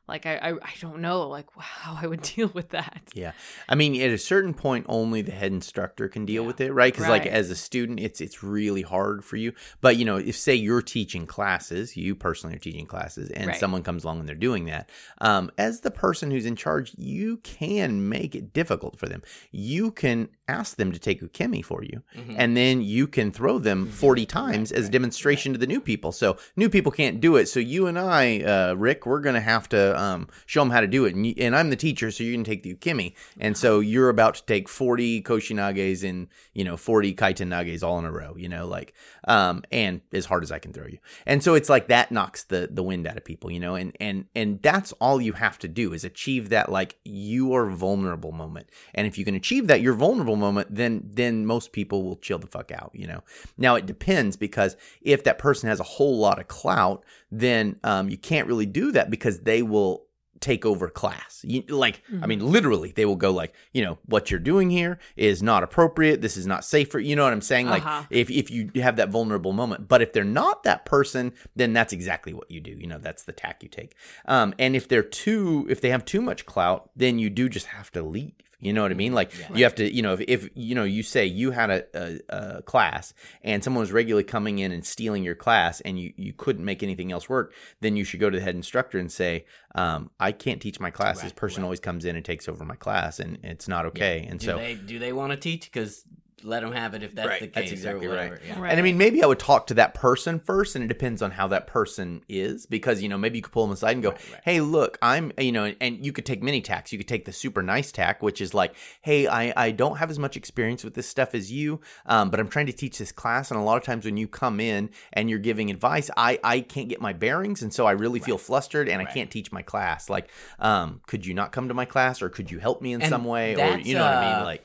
[0.09, 3.33] like I, I i don't know like how i would deal with that Yeah,
[3.69, 6.47] I mean, at a certain point, only the head instructor can deal Yeah.
[6.47, 6.93] with it, right?
[6.93, 9.53] Because like as a student, it's it's really hard for you.
[9.81, 13.57] But you know, if say you're teaching classes, you personally are teaching classes, and Right.
[13.57, 17.39] someone comes along and they're doing that, um, as the person who's in charge, you
[17.39, 19.23] can make it difficult for them.
[19.51, 22.35] You can ask them to take ukemi for you, Mhm.
[22.39, 25.81] and then you can throw them 40 times as a right, demonstration to the new
[25.81, 26.13] people.
[26.13, 27.47] So new people can't do it.
[27.49, 30.81] So you and I, uh, Rick, we're going to have to um, show them how
[30.81, 31.15] to do it.
[31.15, 33.15] And, you, and I'm the teacher, so you're going to take the ukemi.
[33.41, 37.99] And so you're about to take 40 koshinages and, you know, 40 kaiten nages all
[37.99, 38.95] in a row, you know, like,
[39.27, 40.99] um, and as hard as I can throw you.
[41.27, 43.97] And so it's like that knocks the, the wind out of people, you know, and,
[44.01, 48.33] and, and that's all you have to do is achieve that, like, you are vulnerable
[48.33, 48.69] moment.
[48.95, 52.39] And if you can achieve that, your vulnerable moment, then, then most people will chill
[52.39, 53.23] the fuck out, you know.
[53.57, 58.09] Now it depends because if that person has a whole lot of clout, then um,
[58.09, 60.05] you can't really do that because they will
[60.39, 61.41] take over class.
[61.49, 64.99] You, like, I mean, literally, they will go like, you know, what you're doing here
[65.17, 66.21] is not appropriate.
[66.21, 67.67] This is not safe for you know what I'm saying.
[67.69, 68.05] Like, Uh-huh.
[68.11, 71.95] if if you have that vulnerable moment, but if they're not that person, then that's
[71.95, 72.73] exactly what you do.
[72.73, 73.95] You know, that's the tack you take.
[74.27, 77.67] Um, and if they're too, if they have too much clout, then you do just
[77.69, 78.35] have to leave.
[78.59, 79.13] You know what I mean?
[79.13, 81.85] Like you have to, you know, if, if you know, you say you had a,
[81.95, 86.13] a, a class and someone was regularly coming in and stealing your class and you,
[86.17, 89.13] you couldn't make anything else work, then you should go to the head instructor and
[89.13, 91.21] say, um, I can't teach my class.
[91.21, 91.67] this person right.
[91.67, 94.27] always comes in and takes over my class and it's not okay.
[94.29, 95.71] And do so they do they want to teach?
[95.71, 96.05] Because
[96.43, 98.33] let them have it if that's Right, the that's exactly or right.
[98.47, 98.61] Yeah.
[98.61, 98.71] Right.
[98.71, 101.31] And I mean, maybe I would talk to that person first, and it depends on
[101.31, 104.11] how that person is, because you know, maybe you could pull them aside and go,
[104.11, 104.41] Right, right.
[104.45, 106.93] "Hey, look, I'm," you know, and you could take many tacks.
[106.93, 110.11] You could take the super nice tack, which is like, "Hey, I I don't have
[110.11, 113.13] as much experience with this stuff as you, um, but I'm trying to teach this
[113.13, 116.39] class, and a lot of times when you come in and you're giving advice, I
[116.45, 119.53] I can't get my bearings, and so I really feel flustered, and I can't teach
[119.53, 120.11] my class.
[120.11, 123.01] Like, um, could you not come to my class, or could you help me in
[123.03, 124.63] And some way, or you know what I mean, uh, like."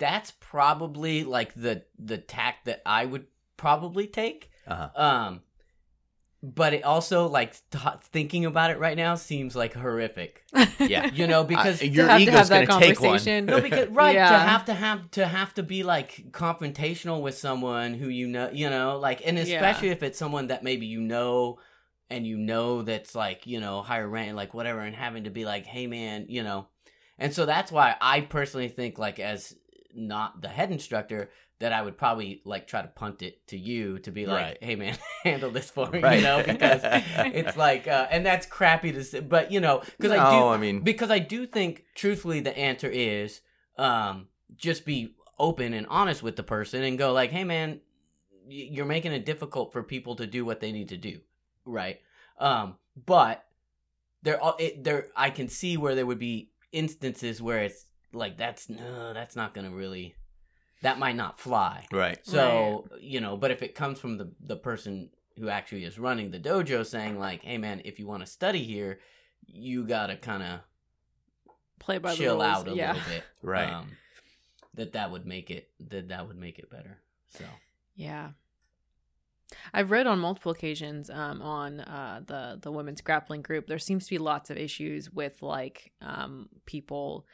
[0.00, 4.50] That's probably like the the tack that I would probably take.
[4.66, 4.88] Uh-huh.
[5.00, 5.40] Um,
[6.42, 10.42] but it also like th- thinking about it right now seems like horrific.
[10.80, 13.08] Yeah, You know, because I- to your have to ego's have that gonna take one.
[13.10, 17.36] conversation No, because right to have to have to have to be like confrontational with
[17.36, 19.44] someone who you know, you know, like, and Yeah.
[19.56, 21.58] especially if it's someone that maybe you know,
[22.08, 25.44] and you know that's like you know higher rank, like whatever, and having to be
[25.44, 26.68] like, hey man, you know,
[27.18, 29.54] and so that's why I personally think like as
[29.94, 33.98] not the head instructor that I would probably like try to punt it to you
[34.00, 34.58] to be like, Right.
[34.62, 36.16] hey man, handle this for me, Right.
[36.18, 40.10] you know, because it's like, uh, and that's crappy to say, but you know, because
[40.12, 43.40] I do, No, I mean- because I do think truthfully the answer is
[43.78, 47.80] um just be open and honest with the person and go like hey man
[48.48, 51.20] you're making it difficult for people to do what they need to do
[51.64, 52.00] right
[52.38, 52.76] um
[53.06, 53.44] but
[54.22, 54.38] there
[54.78, 59.36] there I can see where there would be instances where it's like that's no that's
[59.36, 60.14] not gonna really
[60.82, 62.18] that might not fly right.
[62.22, 66.30] so you know, but if it comes from the the person who actually is running
[66.30, 68.98] the dojo, saying like, "Hey man, if you want to study here,
[69.46, 70.60] you gotta kind of
[71.78, 72.44] play by the chill rules.
[72.44, 73.70] out a yeah little bit," Right.
[73.70, 73.92] Um,
[74.74, 76.98] that that would make it that that would make it better.
[77.28, 77.44] So
[77.94, 78.30] Yeah.
[79.74, 83.66] I've read on multiple occasions um, on uh, the the women's grappling group.
[83.66, 87.26] There seems to be lots of issues with like um, people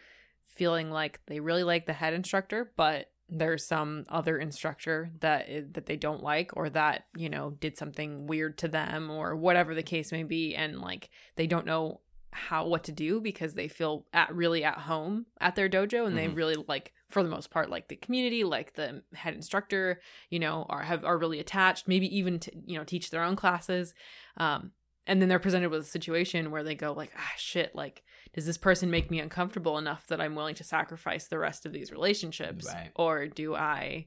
[0.57, 5.87] feeling like they really like the head instructor, but there's some other instructor that that
[5.87, 9.83] they don't like, or that you know did something weird to them, or whatever the
[9.83, 12.01] case may be, and like they don't know
[12.33, 16.19] how what to do because they feel at really at home at their dojo and
[16.19, 16.37] they Mhm.
[16.37, 20.67] really like for the most part like the community like the head instructor you know
[20.69, 23.95] are have are really attached maybe even to you know teach their own classes
[24.37, 24.73] um
[25.07, 28.03] and then they're presented with a situation where they go like ah shit like
[28.37, 31.73] does this person make me uncomfortable enough that i'm willing to sacrifice the rest of
[31.73, 32.91] these relationships Right.
[32.95, 34.07] or do i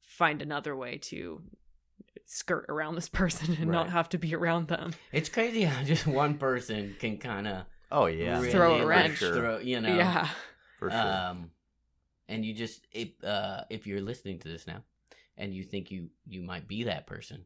[0.00, 1.42] find another way to
[2.26, 6.06] skirt around this person and not have to be around them it's crazy how just
[6.06, 9.18] one person can kind of Oh yeah, really, Throw a like, wrench.
[9.18, 9.32] Sure.
[9.34, 10.28] throw, you know, yeah
[10.80, 11.00] For sure.
[11.00, 11.50] Um,
[12.28, 14.82] and you just if uh if you're listening to this now,
[15.36, 17.44] and you think you you might be that person,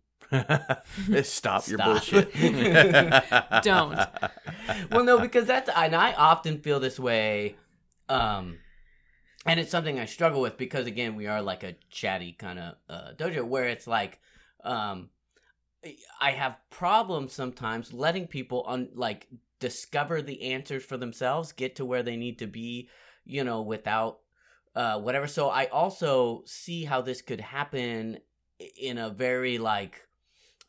[1.23, 2.33] Stop, your bullshit.
[3.63, 3.99] Don't.
[4.91, 7.57] well, no, because that's and I often feel this way,
[8.09, 8.59] um,
[9.45, 12.75] and it's something I struggle with because again, we are like a chatty kind of
[12.89, 14.21] uh, dojo where it's like,
[14.63, 15.11] um,
[16.21, 19.27] I have problems sometimes letting people like
[19.59, 22.89] discover the answers for themselves, get to where they need to be,
[23.25, 24.21] you know, without
[24.77, 25.27] uh whatever.
[25.27, 28.19] So I also see how this could happen
[28.79, 30.07] in a very like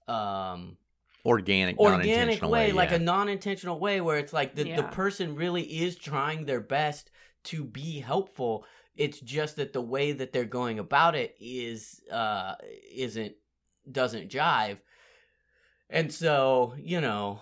[0.07, 0.77] um
[1.25, 2.95] organic, organic non-intentional way, like yeah.
[2.95, 7.11] a non-intentional way where it's like the, the person really is trying their best
[7.43, 8.65] to be helpful.
[8.95, 12.55] It's just that the way that they're going about it is uh
[12.93, 13.35] isn't
[13.89, 14.77] doesn't jive.
[15.89, 17.41] And so you know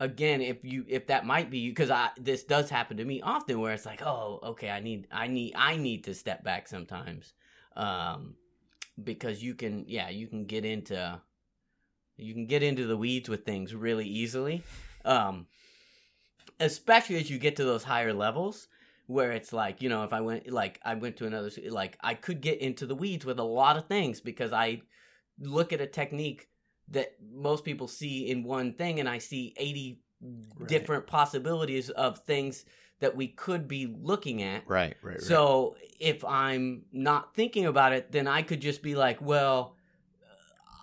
[0.00, 3.20] again if you if that might be you because i this does happen to me
[3.20, 6.68] often where it's like oh okay i need i need i need to step back
[6.68, 7.32] sometimes
[7.76, 8.34] um
[9.02, 11.20] because you can yeah you can get into
[12.18, 14.62] you can get into the weeds with things really easily
[15.04, 15.46] um
[16.60, 18.68] especially as you get to those higher levels
[19.06, 22.14] where it's like you know if i went like i went to another like i
[22.14, 24.80] could get into the weeds with a lot of things because i
[25.40, 26.48] look at a technique
[26.88, 30.68] that most people see in one thing and i see 80 Right.
[30.68, 32.64] different possibilities of things
[32.98, 35.20] that we could be looking at right, right, right.
[35.20, 39.76] so if I'm not thinking about it, then I could just be like, well,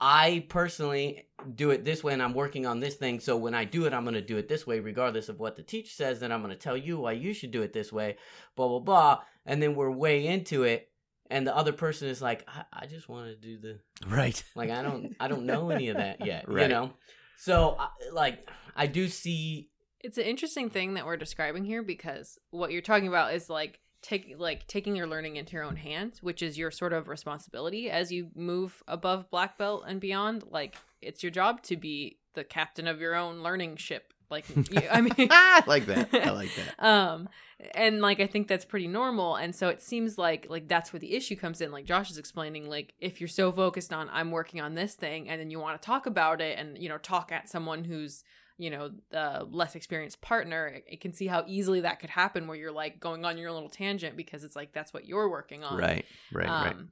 [0.01, 3.19] I personally do it this way and I'm working on this thing.
[3.19, 5.55] So when I do it, I'm going to do it this way, regardless of what
[5.55, 6.19] the teacher says.
[6.19, 8.17] Then I'm going to tell you why you should do it this way,
[8.55, 9.19] blah, blah, blah.
[9.45, 10.89] And then we're way into it.
[11.29, 14.43] And the other person is like, I, I just want to do the, right.
[14.55, 16.91] like, I don't, I don't know any of that yet, you know?
[17.37, 19.69] So I- like, I do see,
[20.01, 23.79] It's an interesting thing that we're describing here because what you're talking about is like
[24.05, 27.89] take like taking your learning into your own hands, which is your sort of responsibility
[27.89, 30.43] as you move above black belt and beyond.
[30.49, 34.13] Like it's your job to be the captain of your own learning ship.
[34.29, 36.09] Like you, I mean, I like that.
[36.13, 36.85] I like that.
[36.85, 37.29] um
[37.73, 40.99] and like i think that's pretty normal and so it seems like like that's where
[40.99, 44.29] the issue comes in like josh is explaining like if you're so focused on i'm
[44.29, 46.97] working on this thing and then you want to talk about it and you know
[46.97, 48.25] talk at someone who's
[48.57, 52.47] you know the less experienced partner it, it can see how easily that could happen
[52.47, 55.63] where you're like going on your little tangent because it's like that's what you're working
[55.63, 56.71] on Right, right, right.
[56.71, 56.89] um,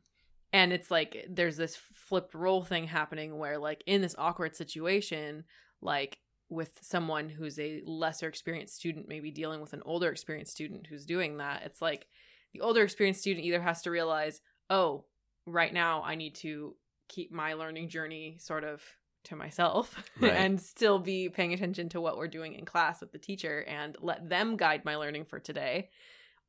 [0.52, 5.46] and it's like there's this flipped role thing happening where like in this awkward situation
[5.82, 10.88] like with someone who's a lesser experienced student maybe dealing with an older experienced student
[10.88, 12.08] who's doing that it's like
[12.54, 15.06] the older experienced student either has to realize oh
[15.46, 16.76] right now i need to
[17.10, 18.84] keep my learning journey sort of
[19.26, 20.34] to myself Right.
[20.34, 23.96] and still be paying attention to what we're doing in class with the teacher and
[24.02, 25.90] let them guide my learning for today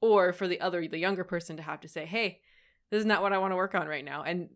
[0.01, 2.41] or for the other the younger person to have to say hey
[2.91, 4.49] this is not what i want to work on right now and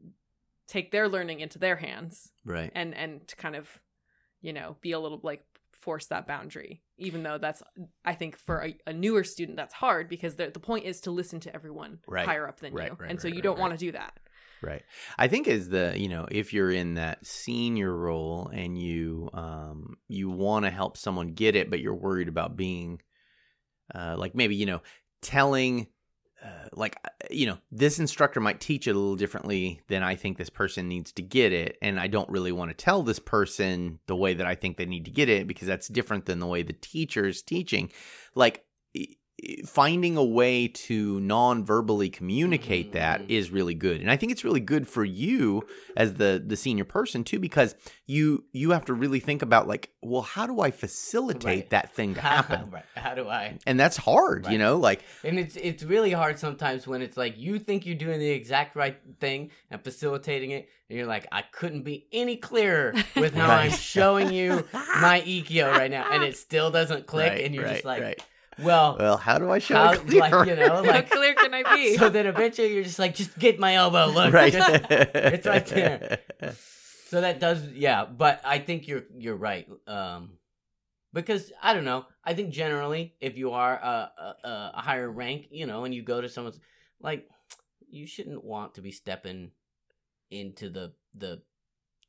[0.66, 2.70] take their learning into their hands right.
[2.74, 3.68] and and to kind of
[4.42, 7.62] you know be a little like force that boundary even though that's
[8.04, 11.10] i think for a, a newer student that's hard because the, the point is to
[11.10, 12.26] listen to everyone Right.
[12.26, 14.18] higher up than Right, you and so you don't want to do that
[14.60, 14.82] Right.
[15.16, 19.96] I think as the you know if you're in that senior role and you um
[20.08, 23.00] you want to help someone get it, but you're worried about being
[23.94, 24.82] uh like maybe you know
[25.22, 25.86] telling
[26.44, 30.14] uh, like uh, you know this instructor might teach it a little differently than I
[30.14, 33.18] think this person needs to get it, and I don't really want to tell this
[33.18, 36.38] person the way that I think they need to get it because that's different than
[36.38, 37.90] the way the teacher's teaching.
[38.36, 38.64] Like
[39.66, 43.52] finding a way to non-verbally communicate that Mhm.
[43.52, 45.62] really good and i think it's really good for you
[45.96, 49.90] as the the senior person too because you you have to really think about like
[50.02, 51.70] well how do i facilitate Right.
[51.70, 52.84] that thing to happen right.
[52.96, 53.58] how do I?
[53.64, 57.38] and that's hard you know like And it's it's really hard sometimes when it's like
[57.38, 61.42] you think you're doing the exact right thing and facilitating it, and you're like, I
[61.42, 64.64] couldn't be any clearer with how I'm showing you
[65.00, 68.02] my EQ right now, and it still doesn't click, Right, and you're right, just like,
[68.02, 68.22] right.
[68.62, 70.30] Well, well how do i show how, it clearer?
[70.30, 73.38] like you know, how clear can i be so then eventually you're just like, just
[73.38, 76.18] get my elbow, look, right just- it's right there.
[77.08, 78.04] so that does, yeah.
[78.04, 79.66] But I think you're you're right.
[79.86, 80.32] Um,
[81.14, 82.04] because I don't know.
[82.22, 84.10] I think generally, if you are a,
[84.44, 86.60] a, a higher rank, you know, and you go to someone's
[87.00, 87.26] like,
[87.88, 89.52] you shouldn't want to be stepping
[90.30, 91.40] into the the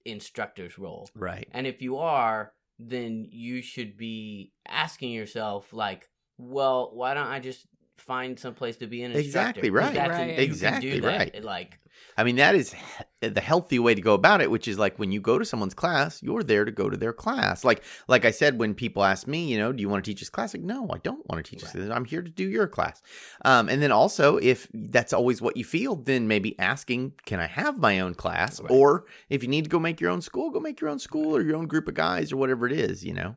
[0.05, 1.09] instructor's role.
[1.15, 7.27] right And if you are, then you should be asking yourself, like, well, why don't
[7.27, 9.59] I just find some place to be an instructor?
[9.59, 9.95] Exactly right.
[9.95, 10.35] Right.
[10.37, 11.43] do Exactly right.
[11.43, 11.79] Like,
[12.17, 12.73] I mean, that is
[13.21, 15.73] the healthy way to go about it, which is like when you go to someone's
[15.73, 17.63] class, you're there to go to their class.
[17.65, 20.21] Like, like I said, when people ask me, you know, do you want to teach
[20.21, 20.53] this class?
[20.53, 21.73] Like, no, I don't want to teach Right.
[21.73, 21.89] this.
[21.91, 23.01] I'm here to do your class.
[23.43, 27.47] Um, and then also, if that's always what you feel, then maybe asking, can I
[27.47, 28.61] have my own class?
[28.61, 28.71] Right.
[28.71, 31.35] Or if you need to go make your own school, go make your own school
[31.35, 33.35] or your own group of guys or whatever it is, you know?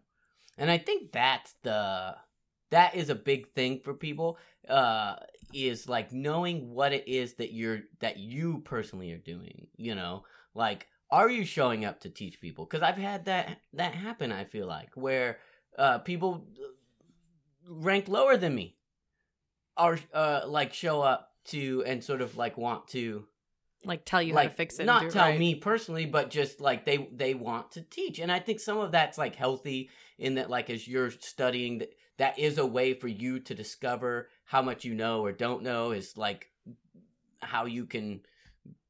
[0.56, 2.16] And I think that's the
[2.72, 5.16] that is a big thing for people uh
[5.54, 10.24] is like knowing what it is that you're that you personally are doing, you know?
[10.54, 12.66] Like are you showing up to teach people?
[12.66, 15.38] Cuz I've had that that happen I feel like where
[15.78, 16.46] uh people
[17.68, 18.76] rank lower than me
[19.76, 23.26] are uh like show up to and sort of like want to
[23.85, 24.85] like tell you like how to fix it.
[24.85, 25.38] not tell right.
[25.38, 28.92] me personally, but just like they they want to teach, and I think some of
[28.92, 33.08] that's like healthy in that like as you're studying that that is a way for
[33.08, 36.52] you to discover how much you know or don't know is like
[37.40, 38.20] how you can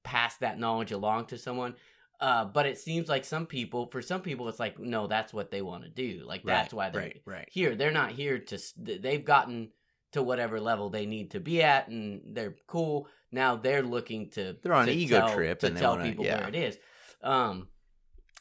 [0.03, 1.75] pass that knowledge along to someone.
[2.21, 5.51] Uh, but it seems like some people, for some people, it's like no, that's what
[5.51, 6.23] they want to do.
[6.27, 7.49] Like that's why they're right, right.
[7.51, 7.75] here.
[7.75, 8.59] They're not here to.
[8.77, 9.71] They've gotten
[10.13, 13.09] to whatever level they need to be at, and they're cool.
[13.33, 14.59] Now they're looking to.
[14.63, 16.41] They're on to an ego tell- trip to and they tell wanna- people yeah.
[16.41, 16.79] where it is.
[17.23, 17.69] Um,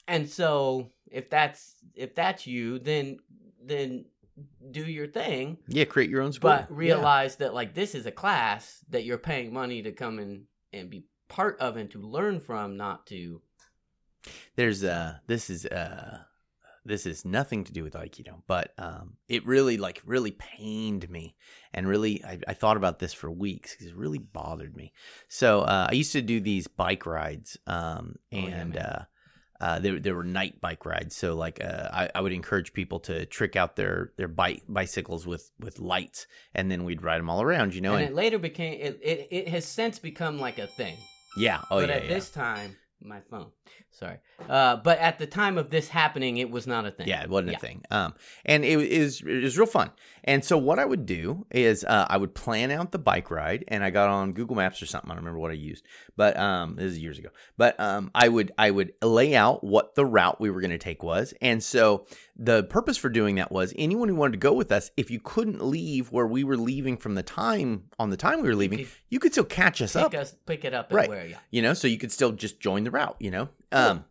[0.06, 3.20] and so if that's if that's you, then
[3.64, 4.06] then
[4.72, 6.50] do your thing, Yeah, create your own school.
[6.52, 10.46] but realize that like this is a class that you're paying money to come in
[10.74, 13.42] and be part of and to learn from, not to.
[14.56, 16.20] there's uh this is uh
[16.84, 21.36] this is nothing to do with aikido but um it really like really pained me
[21.74, 24.92] and really i, I thought about this for weeks because it really bothered me
[25.28, 29.00] so uh i used to do these bike rides um Oh, yeah, and uh
[29.62, 33.00] uh, there, there were night bike rides, so like uh, I, I would encourage people
[33.02, 37.30] to trick out their their bike bicycles with with lights, and then we'd ride them
[37.30, 37.94] all around, you know.
[37.94, 39.28] and And, it later became it, it.
[39.30, 40.98] It has since become like a thing.
[41.38, 42.10] yeah, oh but yeah, But at yeah.
[42.16, 43.48] this time, my phone.
[43.92, 44.18] Sorry.
[44.48, 47.08] Uh, but at the time of this happening, it was not a thing.
[47.08, 47.58] Yeah, it wasn't Yeah.
[47.58, 47.84] a thing.
[47.92, 48.14] Um,
[48.46, 49.92] and it was it was real fun.
[50.24, 53.66] And so what I would do is uh, I would plan out the bike ride,
[53.68, 55.10] and I got on Google Maps or something.
[55.10, 55.86] I don't remember what I used,
[56.16, 57.30] but um, this is years ago.
[57.58, 60.78] But um, I would I would lay out what the route we were going to
[60.78, 62.06] take was, and so
[62.44, 65.20] the purpose for doing that was anyone who wanted to go with us, if you
[65.20, 68.80] couldn't leave where we were leaving from the time on the time we were leaving,
[68.80, 71.08] could you could still catch us up Pick us, pick it up, Right.
[71.08, 71.28] where?
[71.28, 71.38] Yeah.
[71.52, 73.50] you know, so you could still just join the route, you know?
[73.72, 74.06] Um,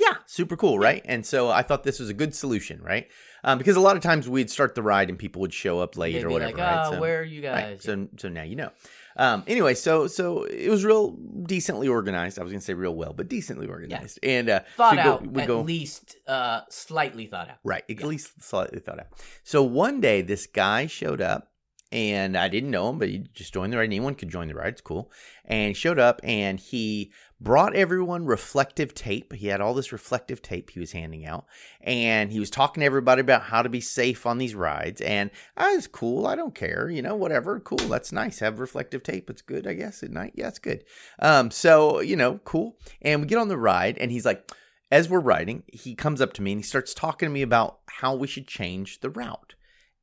[0.00, 1.02] yeah, super cool, right?
[1.04, 3.08] And so I thought this was a good solution, right?
[3.44, 5.96] Um, because a lot of times we'd start the ride and people would show up
[5.96, 6.86] late They'd or whatever, like, right?
[6.86, 8.70] "Oh, So- where are you right, guys?" So, so now you know.
[9.18, 11.10] Um, anyway, so so it was real
[11.42, 12.38] decently organized.
[12.38, 14.20] I was gonna say real well, but decently organized.
[14.22, 17.58] And uh, thought so we go- at go, least uh, slightly thought out.
[17.64, 19.08] Right, at least slightly thought out.
[19.42, 21.50] So one day, this guy showed up,
[21.90, 23.84] and I didn't know him, but he just joined the ride.
[23.84, 25.10] Anyone could join the ride; it's cool.
[25.44, 29.32] And he showed up, and he brought everyone reflective tape.
[29.32, 31.46] He had all this reflective tape he was handing out,
[31.80, 35.00] and he was talking to everybody about how to be safe on these rides.
[35.00, 36.26] And I was cool.
[36.26, 37.58] I don't care, you know, whatever.
[37.60, 38.40] Cool, that's nice.
[38.40, 39.30] Have reflective tape.
[39.30, 40.02] It's good, I guess.
[40.02, 40.84] At night, yeah, it's good.
[41.18, 42.78] Um, so you know, cool.
[43.00, 44.50] And we get on the ride, and he's like
[44.90, 47.80] as we're riding, he comes up to me and he starts talking to me about
[47.86, 49.54] how we should change the route.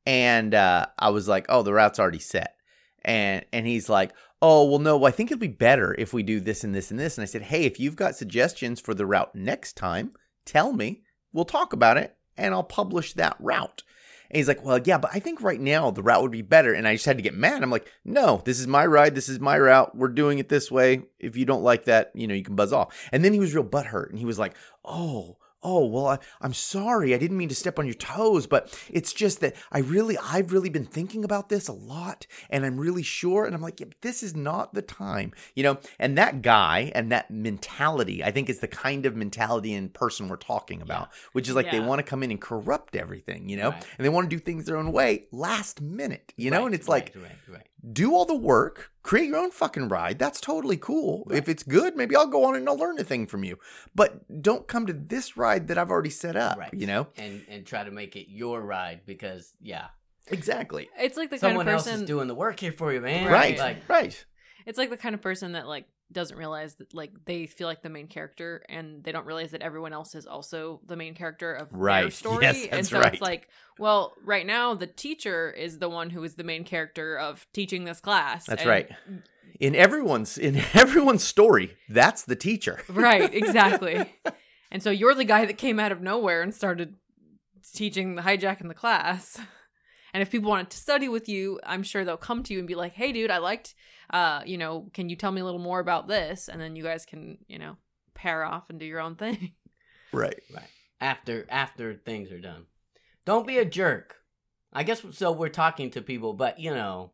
[0.06, 2.54] And uh, I was like, "Oh, the route's already set."
[3.04, 5.04] And and he's like, "Oh, well, no.
[5.04, 7.26] I think it'd be better if we do this and this and this." And I
[7.26, 10.12] said, "Hey, if you've got suggestions for the route next time,
[10.44, 11.02] tell me.
[11.32, 13.82] We'll talk about it, and I'll publish that route."
[14.30, 16.72] And he's like, "Well, yeah, but I think right now the route would be better."
[16.72, 17.62] And I just had to get mad.
[17.62, 19.14] I'm like, "No, this is my ride.
[19.16, 19.96] This is my route.
[19.96, 21.02] We're doing it this way.
[21.18, 23.54] If you don't like that, you know, you can buzz off." And then he was
[23.54, 27.12] real butthurt, and he was like, "Oh, oh, well, I, I'm sorry.
[27.14, 30.52] I didn't mean to step on your toes, but it's just that I really, I've
[30.52, 33.86] really been thinking about this a lot, and I'm really sure." And I'm like, yeah,
[34.00, 38.48] "This is not the time, you know." And that guy and that mentality, I think,
[38.48, 41.98] is the kind of mentality and person we're talking about, which is like they want
[41.98, 43.86] to come in and corrupt everything, you know, Right.
[43.98, 46.58] and they want to do things their own way last minute, you know.
[46.58, 47.14] Right, and it's right, like.
[47.92, 50.18] Do all the work, create your own fucking ride.
[50.18, 51.26] That's totally cool.
[51.30, 53.58] If it's good, maybe I'll go on and I'll learn a thing from you.
[53.94, 56.74] But don't come to this ride that I've already set up, Right.
[56.74, 57.08] you know?
[57.16, 59.88] and and try to make it your ride because yeah,
[60.28, 60.88] Exactly.
[60.98, 61.90] It's like the someone kind of person...
[61.90, 62.02] else person.
[62.02, 63.30] is doing the work here for you, man.
[63.30, 63.58] Right.
[63.58, 64.24] Like right.
[64.66, 67.82] it's like the kind of person that like doesn't realize that like they feel like
[67.82, 71.52] the main character and they don't realize that everyone else is also the main character
[71.52, 72.12] of their Right.
[72.12, 73.12] story Yes, and so right.
[73.12, 77.18] it's like well right now the teacher is the one who is the main character
[77.18, 78.90] of teaching this class That's and- right.
[79.58, 82.80] In everyone's in everyone's story, that's the teacher.
[82.88, 84.12] right exactly
[84.70, 86.94] and so you're the guy that came out of nowhere and started
[87.74, 89.40] teaching the hijacking the class
[90.16, 92.66] and if people wanted to study with you i'm sure they'll come to you and
[92.66, 93.74] be like hey dude i liked
[94.10, 96.82] uh you know can you tell me a little more about this and then you
[96.82, 97.76] guys can you know
[98.14, 99.52] pair off and do your own thing
[100.12, 100.40] Right.
[100.54, 102.64] right after after things are done.
[103.26, 104.16] Don't be a jerk.
[104.72, 105.32] I guess so.
[105.32, 107.12] We're talking to people, but you know,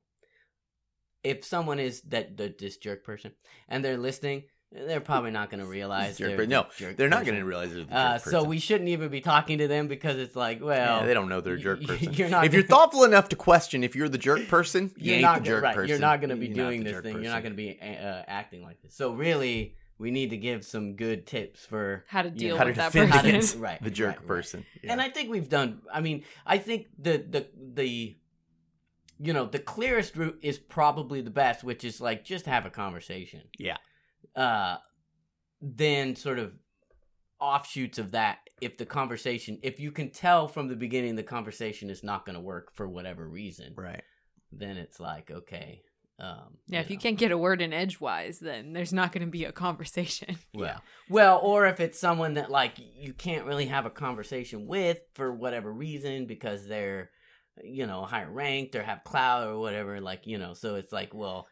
[1.25, 3.33] if someone is that the this jerk person
[3.69, 4.44] and they're listening,
[4.75, 7.73] they're probably not going to realize Jerk they're no, jerk They're not going to realize
[7.73, 10.62] they're the Uh, jerk so we shouldn't even be talking to them because it's like,
[10.62, 12.12] well, yeah, they don't know they're a jerk person.
[12.14, 12.44] You're not.
[12.46, 15.40] if you're thoughtful enough to question if you're the jerk person, you you're ain't not
[15.40, 15.75] the jerk right.
[15.75, 15.88] person.
[15.90, 17.23] You're not going to be You're doing this jerk thing.
[17.23, 18.94] You're not going to be uh, acting like this.
[18.94, 22.35] So really, we need to give some good tips for how to Yeah.
[22.35, 24.27] deal How to with that defend person against Right, the jerk right, right.
[24.27, 24.64] person.
[24.83, 24.92] Yeah.
[24.92, 25.83] And I think we've done.
[25.92, 28.16] I mean, I think the the the
[29.18, 32.70] you know the clearest route is probably the best, which is like just have a
[32.70, 33.42] conversation.
[33.58, 33.77] Yeah.
[34.37, 34.77] Uh,
[35.60, 36.52] then sort of
[37.40, 38.38] offshoots of that.
[38.60, 42.35] If the conversation, if you can tell from the beginning the conversation is not going
[42.35, 44.02] to work for whatever reason, Right.
[44.52, 45.83] then it's like okay.
[46.20, 49.31] Um, Yeah, if you can't get a word in edgewise, then there's not going to
[49.31, 50.37] be a conversation.
[50.52, 50.79] Yeah.
[51.08, 55.33] Well, or if it's someone that like you can't really have a conversation with for
[55.35, 57.10] whatever reason because they're
[57.64, 61.12] you know higher ranked or have clout or whatever like you know so it's like
[61.12, 61.46] well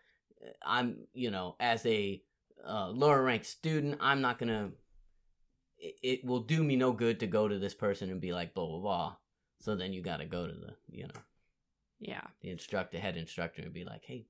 [0.64, 2.22] i'm you know as a
[2.66, 4.70] uh, lower ranked student i'm not gonna
[5.78, 8.54] it, it will do me no good to go to this person and be like
[8.54, 9.16] blah blah blah
[9.60, 11.20] so then you gotta go to the you know
[12.00, 12.22] Yeah.
[12.42, 14.26] the instructor head instructor and be like hey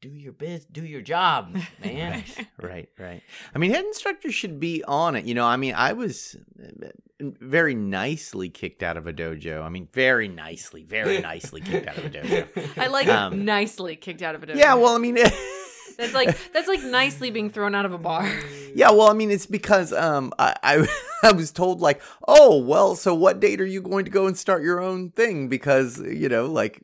[0.00, 2.22] do your biz do your job man
[2.60, 3.22] Right, right.
[3.54, 5.24] I mean, head instructor should be on it.
[5.24, 6.88] You know, I mean, I was uh,
[7.20, 9.62] very nicely kicked out of a dojo.
[9.62, 12.78] I mean, very nicely, very nicely kicked out of a dojo.
[12.78, 14.56] I like Um, nicely kicked out of a dojo.
[14.56, 15.16] Yeah, well, I mean,
[15.98, 18.30] that's like that's like nicely being thrown out of a bar.
[18.74, 20.88] yeah, well, I mean, it's because um, I, I
[21.22, 24.36] I was told like, oh, well, so what date are you going to go and
[24.38, 25.48] start your own thing?
[25.48, 26.80] Because you know, like.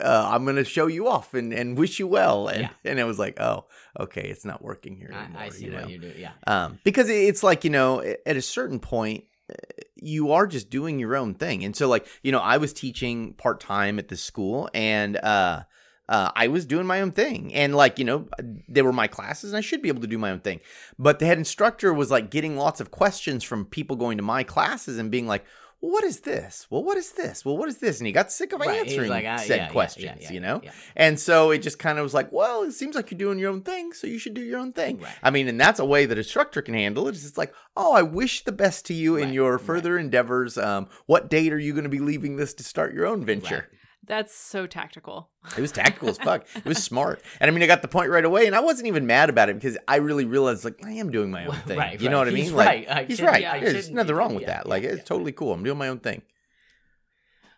[0.00, 2.70] Uh, I'm gonna show you off and, and wish you well, and Yeah.
[2.84, 3.66] and it was like, oh,
[4.00, 5.40] okay, it's not working here anymore.
[5.40, 8.36] I, I see you what you're doing yeah um, because it's like you know at
[8.36, 9.54] a certain point uh,
[9.94, 13.34] you are just doing your own thing and so like you know i was teaching
[13.34, 15.62] part-time at this school and uh
[16.08, 18.28] uh, I was doing my own thing, and like you know,
[18.68, 20.60] they were my classes, and I should be able to do my own thing.
[20.98, 24.42] But the head instructor was like getting lots of questions from people going to my
[24.42, 25.44] classes and being like,
[25.80, 26.66] "Well, what is this?
[26.68, 27.44] Well, what is this?
[27.44, 29.56] Well, what is this?" And he got sick of Right, answering like, ah, said yeah,
[29.56, 30.60] yeah, yeah, questions, yeah, you know.
[30.94, 33.50] And so it just kind of was like, "Well, it seems like you're doing your
[33.50, 35.12] own thing, so you should do your own thing." Right.
[35.22, 37.12] I mean, and that's a way that a instructor can handle it.
[37.14, 39.64] It's like, oh, I wish the best to you in Right, your right.
[39.64, 40.58] further endeavors.
[40.58, 43.70] Um, what date are you going to be leaving this to start your own venture?
[44.06, 45.30] That's so tactical.
[45.56, 46.46] It was tactical as fuck.
[46.56, 48.88] It was smart, and I mean, I got the point right away, and I wasn't
[48.88, 51.78] even mad about it because I really realized, like, I am doing my own thing.
[51.78, 52.26] right, you know right.
[52.26, 52.44] what I mean?
[52.44, 52.90] He's like, right.
[52.90, 53.40] I he's right.
[53.40, 54.66] yeah, There's nothing wrong with yeah, that.
[54.68, 54.90] Like, yeah.
[54.90, 55.52] it's totally cool.
[55.52, 56.22] I'm doing my own thing.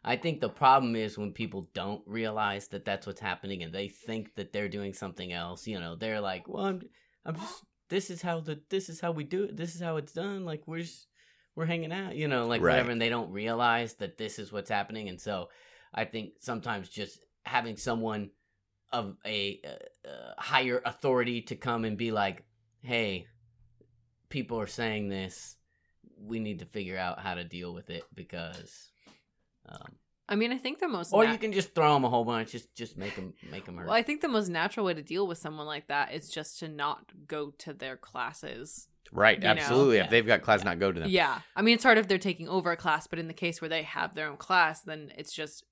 [0.04, 3.88] I think the problem is when people don't realize that that's what's happening and they
[3.88, 5.66] think that they're doing something else.
[5.66, 6.82] You know, they're like, "Well, I'm,
[7.24, 7.64] I'm just.
[7.88, 8.60] This is how the.
[8.70, 9.56] This is how we do it.
[9.56, 10.44] This is how it's done.
[10.44, 11.08] Like we're just,
[11.56, 12.14] we're hanging out.
[12.14, 12.74] You know, like Right.
[12.74, 15.08] whatever." And they don't realize that this is what's happening.
[15.08, 15.48] And so,
[15.96, 18.30] I think sometimes just having someone
[18.92, 22.44] of a uh, uh, higher authority to come and be like,
[22.82, 23.26] "Hey,
[24.28, 25.56] people are saying this.
[26.18, 28.90] We need to figure out how to deal with it because."
[29.68, 29.96] Um,
[30.28, 32.24] I mean, I think the most or nat- you can just throw them a whole
[32.24, 32.52] bunch.
[32.52, 33.86] Just just make them make them hurt.
[33.86, 36.58] well, I think the most natural way to deal with someone like that is just
[36.60, 38.88] to not go to their classes.
[39.12, 39.38] Right.
[39.38, 39.96] You know, Absolutely.
[39.98, 40.04] yeah.
[40.04, 41.08] If they've got class, not go to them.
[41.08, 41.40] Yeah.
[41.54, 43.68] I mean, it's hard if they're taking over a class, but in the case where
[43.68, 45.64] they have their own class, then it's just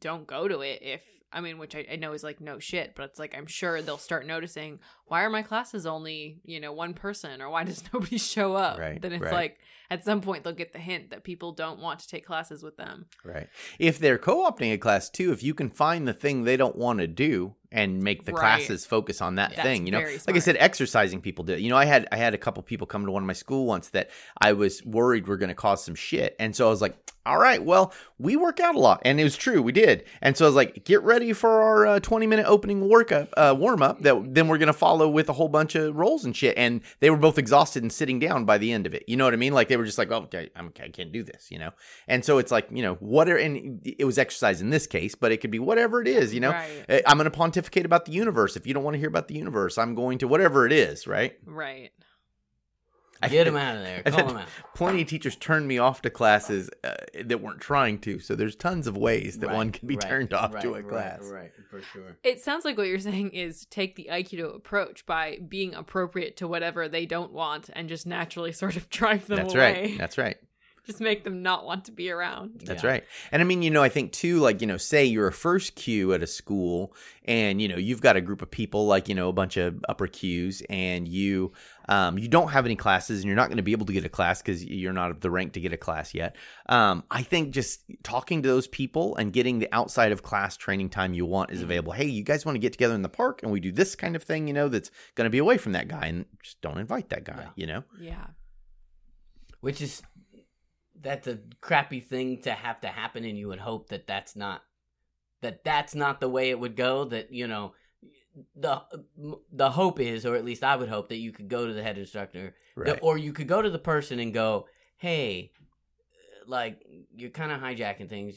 [0.00, 0.80] don't go to it.
[0.82, 1.02] If
[1.32, 3.82] I mean, which I, I know is like no shit, but it's like I'm sure
[3.82, 7.84] they'll start noticing why are my classes only you know one person or why does
[7.92, 8.78] nobody show up?
[8.78, 9.32] Right, Then it's right.
[9.32, 9.58] like
[9.90, 12.76] at some point they'll get the hint that people don't want to take classes with
[12.76, 13.06] them.
[13.24, 13.48] Right.
[13.78, 17.00] If they're co-opting a class too, if you can find the thing they don't want
[17.00, 18.40] to do and make the Right.
[18.40, 21.52] classes focus on that thing, you know, like I said, exercising people do.
[21.52, 21.60] it.
[21.60, 23.66] You know, I had I had a couple people come to one of my school
[23.66, 24.10] once that
[24.40, 26.96] I was worried were going to cause some shit, and so I was like,
[27.26, 30.36] all right, well, we work out a lot, and it was true, we did, and
[30.36, 33.82] so I was like, get ready for our uh, twenty minute opening workup uh, warm
[33.82, 36.56] up that then we're going to follow with a whole bunch of rolls and shit,
[36.58, 39.04] and they were both exhausted and sitting down by the end of it.
[39.06, 39.52] You know what I mean?
[39.52, 41.70] Like they were just like, oh, okay, I'm, I can't do this, you know.
[42.08, 45.30] And so it's like, you know, whatever, and it was exercise in this case, but
[45.30, 46.50] it could be whatever it is, you know.
[46.50, 46.84] Right.
[46.88, 48.56] Uh, I'm going to pontificate about the universe.
[48.56, 51.06] If you don't want to hear about the universe, I'm going to whatever it is,
[51.06, 51.36] right?
[51.44, 51.90] Right.
[53.28, 54.02] Get them out of there.
[54.02, 54.48] Call had them out.
[54.74, 58.18] Plenty of teachers turned me off to classes uh, that weren't trying to.
[58.18, 60.72] So there's tons of ways that Right, one can be right, turned off to a
[60.76, 61.20] right, class.
[61.24, 62.16] Right, right, for sure.
[62.24, 66.48] It sounds like what you're saying is take the Aikido approach by being appropriate to
[66.48, 69.82] whatever they don't want and just naturally sort of drive them That's away.
[69.82, 69.98] right.
[69.98, 70.38] That's right.
[70.86, 72.62] Just make them not want to be around.
[72.64, 72.90] That's Yeah.
[72.90, 73.04] right.
[73.30, 75.74] And I mean, you know, I think too, like, you know, say you're a first
[75.76, 76.94] kyu at a school
[77.26, 79.84] and, you know, you've got a group of people, like, you know, a bunch of
[79.88, 81.52] upper kyus and you,
[81.88, 84.04] um, you don't have any classes and you're not going to be able to get
[84.04, 86.34] a class because you're not of the rank to get a class yet.
[86.68, 90.88] Um, I think just talking to those people and getting the outside of class training
[90.88, 91.92] time you want is available.
[91.92, 94.16] Hey, you guys want to get together in the park and we do this kind
[94.16, 96.78] of thing, you know, that's going to be away from that guy and just don't
[96.78, 97.48] invite that guy, Yeah.
[97.54, 97.84] you know?
[98.00, 98.26] Yeah.
[99.60, 100.02] Which is
[101.00, 104.62] that's a crappy thing to have to happen, and you would hope that that's not
[105.42, 107.04] that that's not the way it would go.
[107.04, 107.74] That you know
[108.54, 108.82] the
[109.52, 111.82] the hope is, or at least I would hope that you could go to the
[111.82, 112.98] head instructor, Right.
[113.02, 115.52] or you could go to the person and go, "Hey,
[116.46, 116.82] like
[117.16, 118.36] you're kind of hijacking things.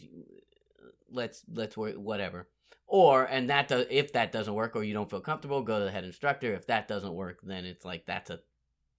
[1.10, 2.48] Let's let's work whatever."
[2.86, 5.86] or and that does if that doesn't work or you don't feel comfortable go to
[5.86, 8.40] the head instructor if that doesn't work then it's like that's a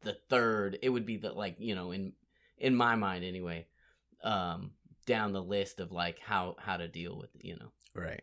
[0.00, 2.12] the third it would be the like you know in
[2.58, 3.66] in my mind anyway
[4.22, 4.70] um
[5.06, 8.22] down the list of like how how to deal with it you know Right.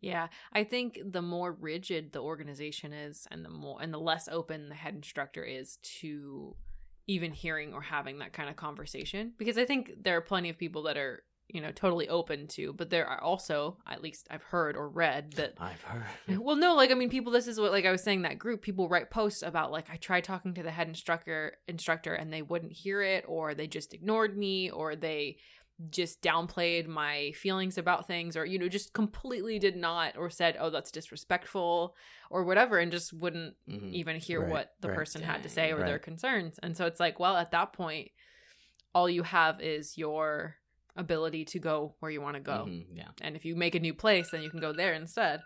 [0.00, 4.28] Yeah, I think the more rigid the organization is, and the more and the less
[4.28, 6.56] open the head instructor is to
[7.06, 10.56] even hearing or having that kind of conversation, because I think there are plenty of
[10.56, 14.42] people that are you know totally open to, but there are also, at least I've
[14.42, 15.54] heard or read that.
[15.60, 16.04] i've heard
[16.40, 17.32] Well, no, like I mean, people.
[17.32, 19.96] This is what, like I was saying, that group people write posts about like I
[19.96, 23.92] tried talking to the head instructor, instructor, and they wouldn't hear it, or they just
[23.94, 25.38] ignored me, or they
[25.88, 30.54] just downplayed my feelings about things or you know just completely did not or said
[30.60, 31.96] oh that's disrespectful
[32.28, 33.90] or whatever and just wouldn't Mhm.
[33.90, 34.94] even hear Right, what the right.
[34.94, 38.10] person had to say or their concerns and so it's like well at that point
[38.94, 40.56] all you have is your
[40.96, 42.66] ability to go where you want to go.
[42.68, 43.08] Mhm, yeah.
[43.20, 45.40] And if you make a new place then you can go there instead.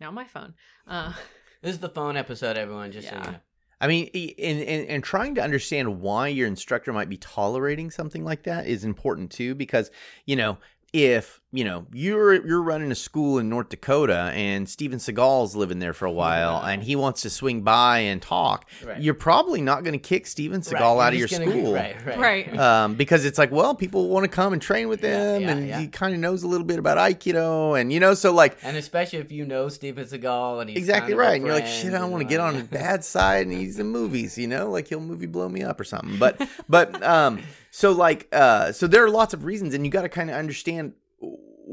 [0.00, 0.54] Now my phone.
[0.86, 1.12] Uh
[1.62, 3.40] this is the phone episode everyone just so you know.
[3.82, 7.90] I mean, i- and, and and trying to understand why your instructor might be tolerating
[7.90, 9.90] something like that is important too, because
[10.26, 10.58] you know
[10.92, 15.78] if you know you're you're running a school in North Dakota and Steven Seagal's living
[15.80, 16.70] there for a while Yeah.
[16.70, 19.00] and he wants to swing by and talk, Right.
[19.00, 21.74] you're probably not going to kick Steven Seagal Right, out you're of your school.
[21.74, 25.02] right right right um, because it's like, well, people want to come and train with
[25.02, 25.80] Yeah, them, yeah, and yeah.
[25.80, 28.76] he kind of knows a little bit about Aikido, and you know, so like, and
[28.76, 31.36] especially if you know Steven Seagal and he's exactly kind of right.
[31.36, 33.78] And you're like, shit, I don't want to get on his bad side, and he's
[33.78, 36.16] in movies, you know, like he'll movie blow me up or something.
[36.18, 40.02] But, but, um, so like, uh, so there are lots of reasons, and you got
[40.02, 40.92] to kind of understand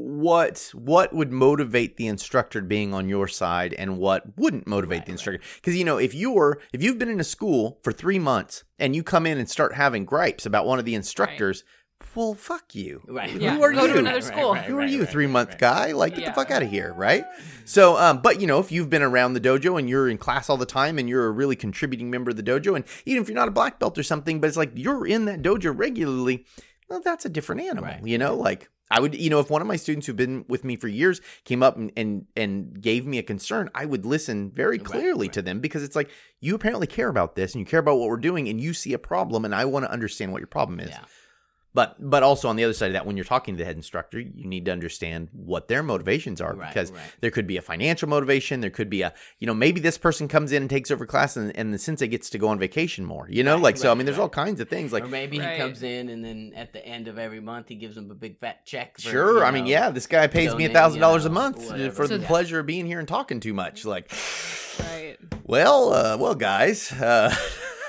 [0.00, 5.06] what what would motivate the instructor being on your side and what wouldn't motivate Right,
[5.06, 5.14] the right.
[5.14, 8.62] instructor because you know if you're if you've been in a school for three months
[8.78, 11.64] and you come in and start having gripes about one of the instructors
[12.14, 13.30] well fuck you Right.
[13.30, 14.54] who Yeah, are go you to another school.
[14.54, 15.92] who are you, three month guy?
[15.92, 16.30] Like, get Yeah.
[16.30, 17.24] the fuck out of here, right?
[17.64, 20.48] So, um, but you know, if you've been around the dojo and you're in class
[20.50, 23.28] all the time and you're a really contributing member of the dojo, and even if
[23.28, 26.44] you're not a black belt or something, but it's like you're in that dojo regularly,
[26.88, 28.04] well, that's a different animal, Right.
[28.04, 28.34] you know?
[28.34, 30.88] Like, I would, you know, if one of my students who've been with me for
[30.88, 34.84] years came up and and, and gave me a concern, I would listen very Right,
[34.86, 35.32] clearly right.
[35.34, 36.08] to them because it's like
[36.40, 38.94] you apparently care about this and you care about what we're doing and you see
[38.94, 40.88] a problem and I want to understand what your problem is.
[40.88, 41.00] Yeah.
[41.78, 43.76] But but also on the other side of that, when you're talking to the head
[43.76, 47.00] instructor, you need to understand what their motivations are Right, because right.
[47.20, 48.60] there could be a financial motivation.
[48.60, 51.36] There could be a you know maybe this person comes in and takes over class
[51.36, 53.28] and, and the sensei gets to go on vacation more.
[53.30, 53.92] You know, Right, like so.
[53.92, 54.24] I mean, there's right.
[54.24, 54.92] all kinds of things.
[54.92, 55.52] Like or maybe Right.
[55.52, 58.14] he comes in and then at the end of every month he gives them a
[58.16, 58.96] big fat check.
[58.96, 61.58] For, sure, you I mean, yeah, this guy pays me a thousand dollars a month
[61.70, 61.94] whatever.
[61.94, 63.84] for the So- pleasure of being here and talking too much.
[63.84, 64.10] Like,
[64.80, 66.90] right well, uh, well, guys.
[66.92, 67.32] Uh,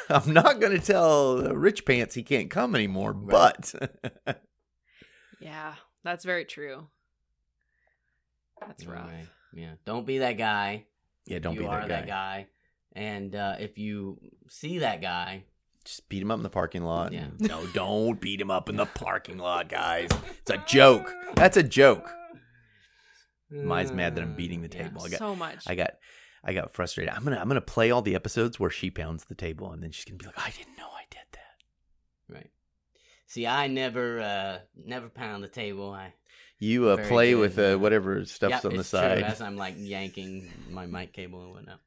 [0.25, 3.55] I'm not going to tell Rich Pants he can't come anymore, Right.
[4.25, 4.41] but
[5.39, 6.87] yeah that's very true
[8.61, 10.85] that's rough Anyway, yeah, don't be that guy.
[11.25, 12.47] yeah, don't you be are that guy.
[12.93, 15.43] And uh, if you see that guy,
[15.85, 17.13] Just beat him up in the parking lot.
[17.13, 17.27] Yeah.
[17.39, 20.09] No, don't beat him up in the parking lot, guys.
[20.41, 21.11] It's a joke.
[21.35, 22.11] That's a joke.
[23.49, 24.83] Maya's mad that I'm beating the Yeah.
[24.83, 25.03] table.
[25.03, 25.91] I got so much I got
[26.43, 27.13] I got frustrated.
[27.13, 29.91] I'm gonna I'm gonna play all the episodes where she pounds the table and then
[29.91, 32.33] she's gonna be like, I didn't know I did that.
[32.33, 32.49] Right.
[33.27, 35.91] See, I never, uh, never pound the table.
[35.91, 36.13] I
[36.57, 39.23] You uh, play good, with uh, whatever stuff's Yep, on the it's true, side.
[39.23, 41.79] as I'm like yanking my mic cable and whatnot.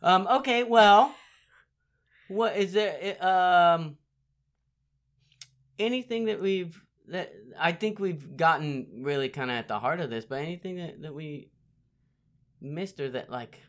[0.00, 0.26] Um.
[0.38, 0.62] Okay.
[0.62, 1.12] Well,
[2.28, 3.16] what is there?
[3.24, 3.98] Um.
[5.78, 10.10] Anything that we've that I think we've gotten really kind of at the heart of
[10.10, 11.50] this, but anything that that we
[12.60, 13.60] missed or that like,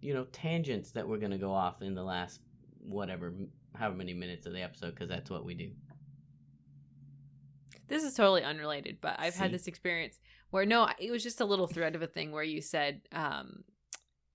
[0.00, 2.40] you know, tangents that we're gonna go off in the last
[2.80, 3.34] whatever,
[3.74, 5.70] however many minutes of the episode, because that's what we do.
[7.88, 9.40] This is totally unrelated, but I've See?
[9.40, 10.18] had this experience
[10.50, 13.64] where no, it was just a little thread of a thing where you said, um,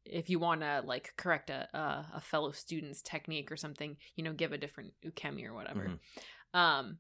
[0.06, 4.24] if you want to like correct a, a a fellow student's technique or something, you
[4.24, 5.92] know, give a different ukemi or whatever.
[6.54, 6.60] Mhm.
[6.60, 6.98] Um,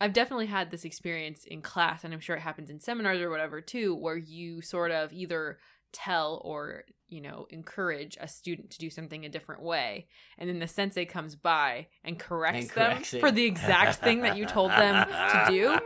[0.00, 3.30] I've definitely had this experience in class, and I'm sure it happens in seminars or
[3.30, 5.58] whatever too, where you sort of either
[5.94, 10.58] tell or you know encourage a student to do something a different way and then
[10.58, 13.20] the sensei comes by and corrects, And corrects them it.
[13.20, 15.78] for the exact thing that you told them to do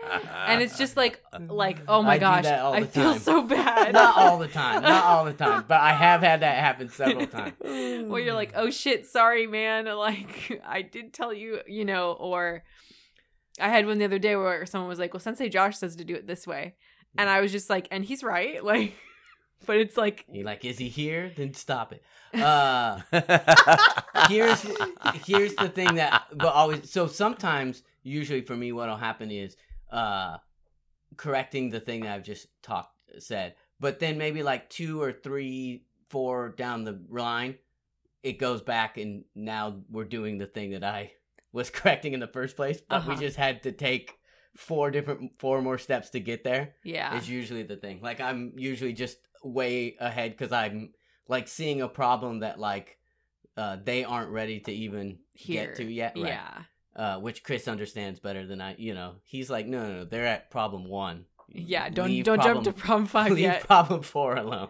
[0.46, 3.20] and it's just like like oh my I gosh i feel time.
[3.20, 6.56] so bad not all the time, not all the time, but I have had that
[6.58, 7.54] happen several times.
[7.60, 12.64] where you're like oh shit sorry man like i did tell you you know or
[13.60, 16.04] i had one the other day where someone was like well sensei josh says to
[16.04, 16.74] do it this way
[17.18, 17.32] and mm.
[17.32, 18.94] i was just like and he's right like
[19.66, 21.32] but it's like You're like, is he here?
[21.36, 22.02] Then stop it.
[22.34, 23.00] Uh,
[24.28, 24.62] here's
[25.26, 29.56] here's the thing that but always so sometimes usually for me what'll happen is
[29.90, 30.36] uh
[31.16, 35.84] correcting the thing that I've just talked said but then maybe like two or three,
[36.10, 37.58] four down the line,
[38.24, 41.12] it goes back, and now we're doing the thing that I
[41.52, 42.80] was correcting in the first place.
[42.80, 43.22] But we Uh-huh.
[43.22, 44.18] just had to take
[44.56, 46.74] four different, four more steps to get there.
[46.82, 47.16] Yeah.
[47.16, 48.00] Is usually the thing.
[48.02, 50.90] Like I'm usually just way ahead because I'm
[51.28, 52.98] like seeing a problem that like
[53.56, 55.66] uh, they aren't ready to even Here.
[55.66, 56.12] get to yet.
[56.16, 56.26] Right.
[56.26, 56.62] Yeah.
[56.94, 58.74] Uh, which Chris understands better than I.
[58.76, 61.26] You know, he's like, no, no, no, they're at problem one.
[61.48, 61.88] Yeah.
[61.88, 63.66] Don't Leave don't problem, jump to problem five leave yet.
[63.66, 64.68] problem four alone.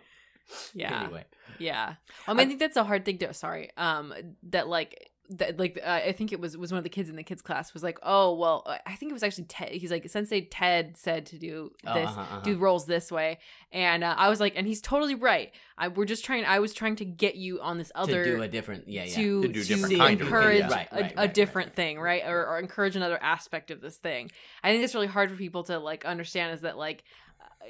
[0.73, 1.03] Yeah.
[1.03, 1.25] Anyway,
[1.59, 1.95] Yeah.
[2.27, 3.35] I mean, I, think that's a hard thing to.
[3.35, 3.71] Sorry.
[3.77, 4.15] Um.
[4.45, 5.11] That like.
[5.31, 7.43] That like uh, I think it was was one of the kids in the kids
[7.43, 10.97] class was like oh well I think it was actually Ted he's like Sensei Ted
[10.97, 12.41] said to do Oh, this uh-huh, uh-huh.
[12.41, 13.39] do rolls this way
[13.71, 16.73] and uh, I was like and he's totally right I we're just trying I was
[16.73, 19.15] trying to get you on this other to do a different, yeah, yeah.
[19.17, 20.69] to, To do to different kind of thing, encourage yeah.
[20.75, 21.77] Right, a, right, a different right.
[21.77, 22.23] thing, right?
[22.27, 24.31] Or, or encourage another aspect of this thing.
[24.65, 27.05] I think it's really hard for people to like understand is that like
[27.41, 27.67] uh,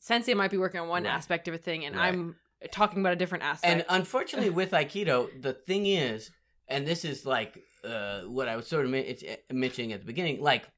[0.00, 1.12] Sensei might be working on one Right.
[1.14, 2.08] aspect of a thing, and Right.
[2.08, 2.36] I'm
[2.72, 3.72] talking about a different aspect.
[3.72, 6.30] And unfortunately, with Aikido, the thing is,
[6.68, 10.00] and this is like uh, what I was sort of men- it's, uh, mentioning at
[10.00, 10.68] the beginning, like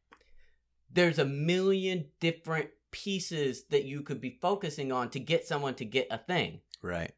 [0.92, 5.84] there's a million different pieces that you could be focusing on to get someone to
[5.84, 6.60] get a thing.
[6.82, 7.12] Right.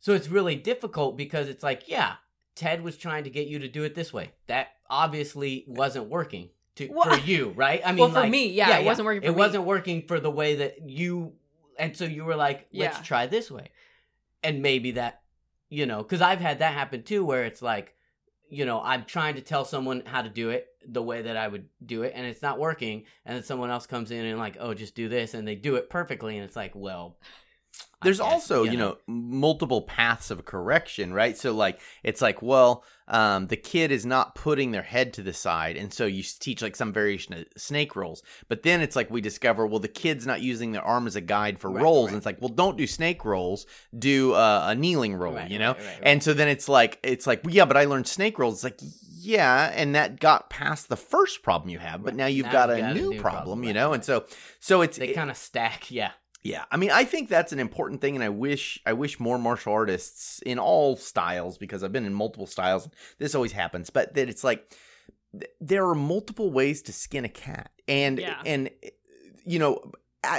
[0.00, 2.14] So it's really difficult because it's like, yeah,
[2.54, 4.30] Ted was trying to get you to do it this way.
[4.46, 7.82] That obviously wasn't working to Well- for you, right?
[7.84, 9.36] I mean, well, for like, me, yeah, it wasn't working for it me.
[9.36, 11.34] wasn't working for the way that you,
[11.78, 13.02] and so you were like, let's Yeah.
[13.02, 13.68] try this way,
[14.42, 15.20] and maybe that,
[15.68, 17.94] you know, because I've had that happen too, where it's like,
[18.50, 21.48] you know, I'm trying to tell someone how to do it the way that I
[21.48, 24.56] would do it, and it's not working, and then someone else comes in and like,
[24.60, 27.16] oh, just do this, and they do it perfectly, and it's like, well.
[28.02, 31.36] There's guess, also, you know, multiple paths of correction, right?
[31.36, 35.34] So, like, it's like, well, um, the kid is not putting their head to the
[35.34, 38.22] side, and so you teach like some variation of snake rolls.
[38.48, 41.20] But then it's like we discover, well, the kid's not using their arm as a
[41.20, 42.12] guide for Right, rolls, right.
[42.12, 43.66] and it's like, well, don't do snake rolls,
[43.98, 45.76] do uh, a kneeling roll, Right, you know?
[46.02, 48.54] And so then it's like, it's like, well, yeah, but I learned snake rolls.
[48.54, 48.78] It's like,
[49.22, 52.68] yeah, and that got past the first problem you have, but now you've Now got
[52.70, 53.92] you've a got a new, new problem, problem, you know?
[53.92, 54.24] And so,
[54.58, 56.12] so it's they it- kind of stack, yeah.
[56.42, 59.38] Yeah, I mean, I think that's an important thing, and I wish I wish more
[59.38, 62.88] martial artists in all styles, because I've been in multiple styles.
[63.18, 64.70] This always happens, but that it's like
[65.32, 68.40] th- there are multiple ways to skin a cat, and Yeah.
[68.46, 68.70] and
[69.44, 69.92] you know.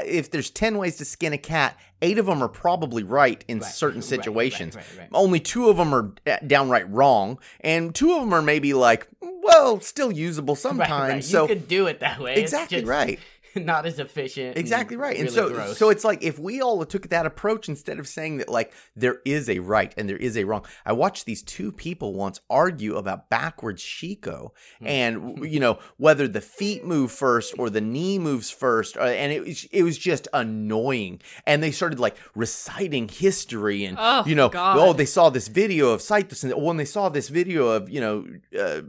[0.06, 3.58] If there's 10 ways to skin a cat, eight of them are probably right in
[3.62, 4.76] Right, certain situations.
[4.76, 5.10] right, right.
[5.12, 9.08] Only two of them are uh, downright wrong, and two of them are maybe like,
[9.22, 11.28] well, still usable sometimes.
[11.28, 12.36] So you could do it that way.
[12.36, 13.20] Exactly just right.
[13.56, 14.58] Not as efficient.
[14.58, 15.16] Exactly right.
[15.18, 15.78] And really so gross.
[15.78, 19.20] so it's like if we all took that approach instead of saying that like there
[19.26, 20.66] is a right and there is a wrong.
[20.86, 24.88] I watched these two people once argue about backwards shikko Hmm.
[24.88, 29.32] and you know whether the feet move first or the knee moves first uh, and
[29.32, 31.22] it was it was just annoying.
[31.46, 34.78] And they started like reciting history and Oh, you know God.
[34.80, 38.02] oh they saw this video of Saitos and when they saw this video of you
[38.02, 38.26] know
[38.60, 38.82] uh,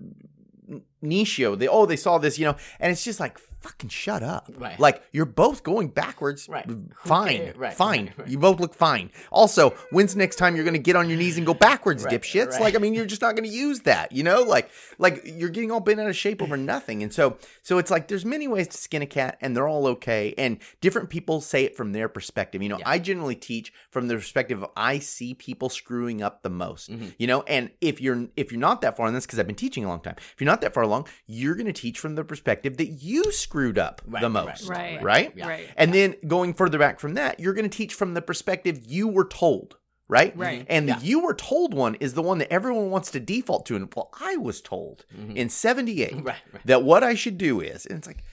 [1.02, 4.50] Nishio they oh they saw this you know and it's just like fucking shut up
[4.58, 4.78] Right.
[4.78, 6.48] like you're both going backwards.
[6.48, 6.68] Right.
[7.04, 7.36] Fine.
[7.38, 7.56] cares?
[7.56, 8.12] Right, Fine.
[8.16, 8.28] right.
[8.28, 9.10] You both look fine.
[9.30, 12.04] Also, when's the next time you're going to get on your knees and go backwards,
[12.04, 12.58] Right, dipshits?
[12.60, 14.42] Like, I mean, you're just not going to use that, you know?
[14.42, 17.02] Like, like you're getting all bent out of shape over nothing.
[17.02, 19.86] And so, so it's like there's many ways to skin a cat, and they're all
[19.88, 20.34] okay.
[20.38, 22.62] And different people say it from their perspective.
[22.62, 22.88] You know, Yeah.
[22.88, 26.90] I generally teach from the perspective of I see people screwing up the most.
[26.90, 27.14] Mhm.
[27.18, 29.56] You know, and if you're if you're not that far, and this because I've been
[29.56, 30.16] teaching a long time.
[30.18, 33.30] If you're not that far along, you're going to teach from the perspective that you
[33.52, 35.02] screwed up Right, the right, most Right.
[35.02, 35.32] right?
[35.36, 35.46] Yeah.
[35.48, 35.68] Right.
[35.76, 39.06] And then going further back from that, you're going to teach from the perspective you
[39.08, 39.76] were told,
[40.08, 40.34] right?
[40.34, 40.64] Right.
[40.70, 40.98] And Yeah.
[40.98, 43.76] the you were told one is the one that everyone wants to default to.
[43.76, 45.36] And well, I was told Mhm.
[45.36, 46.62] in 78 Right, right.
[46.66, 48.24] that what I should do is, and it's like,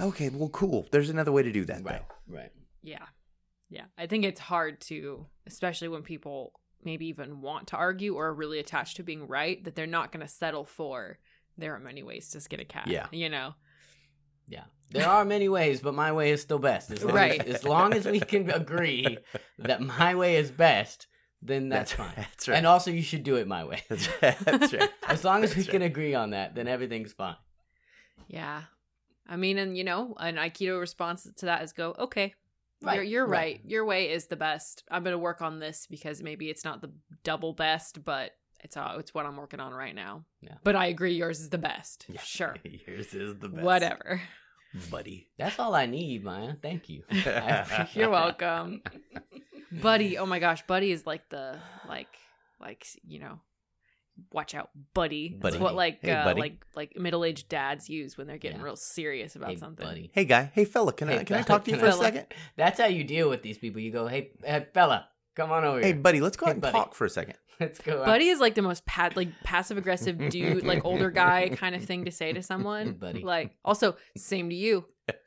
[0.00, 0.88] okay, well, cool.
[0.90, 2.02] There's another way to do that, Right.
[2.26, 2.34] though.
[2.36, 2.50] Right.
[2.82, 3.06] Yeah.
[3.70, 3.84] Yeah.
[3.96, 6.52] I think it's hard to, especially when people
[6.82, 10.10] maybe even want to argue or are really attached to being right, that they're not
[10.10, 11.18] going to settle for
[11.56, 12.88] there are many ways to skin a cat.
[12.88, 13.06] Yeah.
[13.12, 13.54] You know?
[14.48, 14.64] Yeah.
[14.90, 16.90] There are many ways, but my way is still best.
[16.90, 17.40] As long, Right.
[17.40, 19.18] as, as long as we can agree
[19.58, 21.08] that my way is best,
[21.42, 22.12] then that's, fine.
[22.16, 22.56] That's right.
[22.56, 23.82] And also, you should do it my way.
[23.88, 24.38] That's right.
[24.38, 24.90] That's right.
[25.08, 27.36] As long as we That's can agree on that, then everything's fine.
[28.28, 28.62] Yeah.
[29.28, 32.34] I mean, and you know, an Aikido response to that is go, okay,
[32.82, 33.38] Right, you're, you're right.
[33.56, 33.60] right.
[33.64, 34.84] Your way is the best.
[34.90, 36.92] I'm going to work on this because maybe it's not the
[37.24, 38.32] double best, but
[38.64, 40.24] it's uh, it's what I'm working on right now.
[40.40, 40.54] Yeah.
[40.64, 42.06] But I agree yours is the best.
[42.08, 42.20] Yeah.
[42.24, 42.56] Sure.
[42.64, 43.62] Yours is the best.
[43.64, 44.20] Whatever.
[44.90, 45.28] Buddy.
[45.38, 46.54] That's all I need, Maya.
[46.60, 47.04] Thank you.
[47.94, 48.82] You're welcome.
[49.70, 51.58] Buddy, oh my gosh, Buddy is like the
[51.88, 52.08] like
[52.60, 53.40] like you know,
[54.32, 55.28] watch out, buddy.
[55.28, 55.52] Buddy.
[55.52, 56.40] That's what like Hey, uh, buddy.
[56.40, 58.64] like like middle aged dads use when they're getting Yeah.
[58.64, 59.84] real serious about Hey, something.
[59.86, 60.10] buddy.
[60.12, 62.26] Hey guy, hey fella, can I Hey, can I talk to you for a second?
[62.56, 63.80] That's how you deal with these people.
[63.80, 65.96] You go, hey, hey fella, come on over Hey here.
[65.96, 66.72] buddy, let's go Hey, out and buddy.
[66.72, 67.34] talk for a second.
[67.60, 68.00] Let's go.
[68.00, 68.06] out.
[68.06, 71.84] Buddy is like the most pat like passive aggressive dude, like older guy kind of
[71.84, 72.94] thing to say to someone.
[72.94, 73.22] Buddy.
[73.22, 74.86] Like also same to you.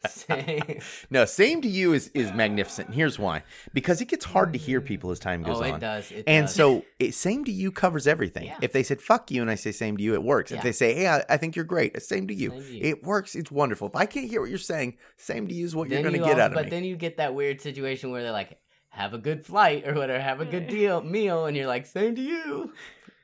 [0.10, 0.82] same.
[1.10, 2.88] No, same to you is is magnificent.
[2.90, 3.44] And here's why:
[3.74, 5.76] because it gets hard to hear people as time goes oh, on.
[5.76, 6.12] it does.
[6.12, 6.56] It And does.
[6.56, 8.48] so, it, same to you covers everything.
[8.48, 8.58] Yeah.
[8.62, 10.52] If they said "fuck you" and I say "same to you," it works.
[10.52, 10.58] Yeah.
[10.58, 12.50] If they say "hey, I, I think you're great," same to you.
[12.50, 12.82] Same to you.
[12.84, 13.36] It works.
[13.36, 13.88] It's wonderful.
[13.88, 16.16] If I can't hear what you're saying, same to you is what Then you're going
[16.16, 16.70] you to get also- out of but me.
[16.72, 18.58] then you get that weird situation where they're like,
[18.98, 22.16] have a good flight or whatever, have a good deal meal, and you're like, same
[22.16, 22.74] to you.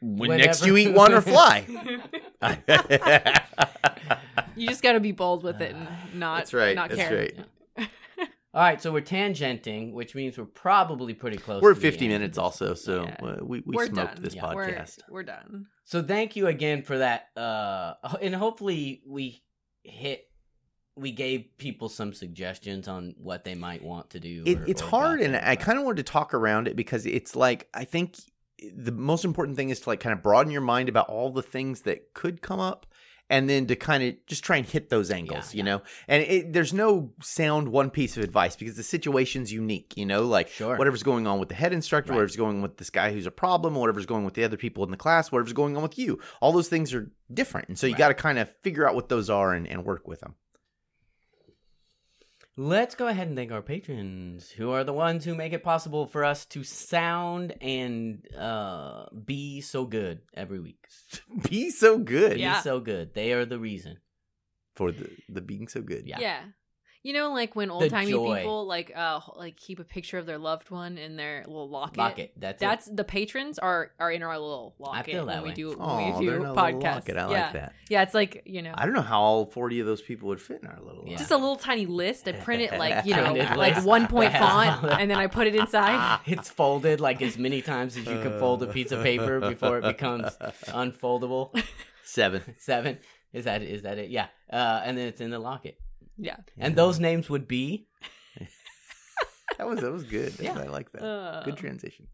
[0.02, 1.66] when next you eat one or fly.
[4.56, 6.76] You just got to be bold with it and not That's right.
[6.76, 7.18] not That's care.
[7.18, 7.40] right.
[8.54, 11.60] All right, so we're tangenting, which means we're probably pretty close.
[11.64, 12.14] We're to at the 50 end.
[12.14, 13.16] minutes also, so Yeah.
[13.28, 14.24] uh, we, we We're smoked done.
[14.24, 14.54] this Yeah.
[14.54, 15.00] We're, podcast.
[15.10, 15.66] we're done.
[15.86, 19.42] So thank you again for that, uh, and hopefully we
[19.84, 20.28] hit.
[20.96, 24.44] We gave people some suggestions on what they might want to do.
[24.46, 27.06] It, or- it's or hard, and I kind of wanted to talk around it because
[27.06, 28.16] it's like I think
[28.76, 31.42] the most important thing is to like kind of broaden your mind about all the
[31.42, 32.86] things that could come up,
[33.30, 35.76] and then to kind of just try and hit those angles, Yeah, you yeah.
[35.78, 35.82] know.
[36.08, 40.22] And it, there's no sound one piece of advice because the situation's unique, you know.
[40.24, 40.78] Like Sure.
[40.78, 42.18] whatever's going on with the head instructor, Right.
[42.18, 44.84] whatever's going on with this guy who's a problem, whatever's going with the other people
[44.84, 47.88] in the class, whatever's going on with you, all those things are different, and so
[47.88, 47.98] you Right.
[48.00, 50.36] got to kind of figure out what those are and, and work with them.
[52.56, 56.06] Let's go ahead and thank our patrons, who are the ones who make it possible
[56.06, 60.88] for us to sound and uh, be so good every week.
[61.50, 62.58] Be so good Yeah.
[62.58, 63.16] Be so good.
[63.16, 63.98] They are the reason.
[64.76, 66.08] for the the being so good.
[66.08, 66.20] Yeah.
[66.20, 66.42] Yeah.
[67.04, 70.38] You know, like when old timey people like uh like keep a picture of their
[70.38, 71.98] loved one in their little locket.
[71.98, 72.32] Locket.
[72.38, 75.56] That's, That's the patrons are are in our little locket feel that when we way.
[75.56, 76.82] do when we do in podcasts.
[76.82, 77.18] locket.
[77.18, 77.44] I yeah.
[77.44, 77.74] like that.
[77.90, 80.40] Yeah, it's like you know, I don't know how all 40 of those people would
[80.40, 81.04] fit in our little.
[81.06, 81.18] Yeah.
[81.18, 82.26] just a little tiny list.
[82.30, 85.56] I print it like you know, like one point font, and then I put it
[85.56, 86.22] inside.
[86.34, 89.80] It's folded like as many times as you can fold a piece of paper before
[89.80, 90.38] it becomes
[90.68, 91.62] unfoldable.
[92.04, 92.42] seven.
[92.58, 92.98] Seven.
[93.34, 94.10] Is that is that it?
[94.10, 94.28] Yeah.
[94.50, 95.78] Uh, and then it's in the locket.
[96.18, 96.38] Yeah.
[96.58, 97.88] And those names would be
[99.58, 100.34] That was that was good.
[100.40, 100.58] Yeah.
[100.58, 101.04] I like that.
[101.04, 102.08] Uh, good transition.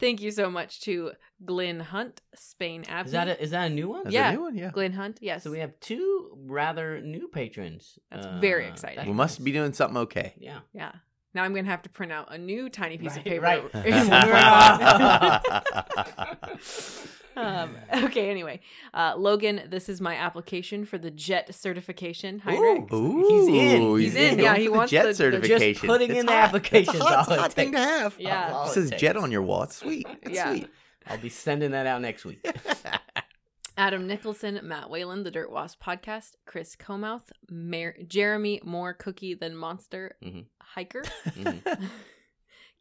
[0.00, 1.12] Thank you so much to
[1.44, 3.06] Glenn Hunt, Spain Avenue.
[3.06, 4.04] Is that a, is that a new one?
[4.04, 4.30] That's yeah.
[4.30, 4.56] a new one.
[4.56, 4.70] Yeah.
[4.72, 5.18] Glenn Hunt?
[5.22, 5.44] Yes.
[5.44, 7.98] So we have two rather new patrons.
[8.10, 9.06] That's very Uh, exciting.
[9.06, 10.34] We must be doing something okay.
[10.36, 10.60] Yeah.
[10.72, 10.92] yeah.
[11.32, 13.42] Now I'm gonna have to print out a new tiny piece of paper.
[13.42, 13.62] right.
[17.36, 17.76] in one font.
[17.92, 18.30] um, okay.
[18.30, 18.60] Anyway,
[18.92, 22.38] uh, Logan, this is my application for the JET certification.
[22.40, 22.92] Heinrich.
[22.92, 23.98] Ooh, He's in.
[23.98, 24.36] He's in.
[24.36, 25.72] going Yeah, for he the wants jet the- the- certification.
[25.74, 27.52] Just putting It's in the application It's is a hot, all it's a it hot
[27.52, 28.14] thing to have.
[28.18, 28.52] Yeah.
[28.52, 29.62] All It it says jet on your wall.
[29.64, 30.06] It's sweet.
[30.22, 30.50] It's Yeah.
[30.50, 30.68] sweet.
[31.06, 32.44] I'll be sending that out next week.
[33.76, 39.56] Adam Nicholson, Matt Whalen, the Dirt Wasp podcast, Chris Comouth, Mer- Jeremy More Cookie Than
[39.56, 40.46] Monster Mhm.
[40.62, 41.90] Hiker, Mhm.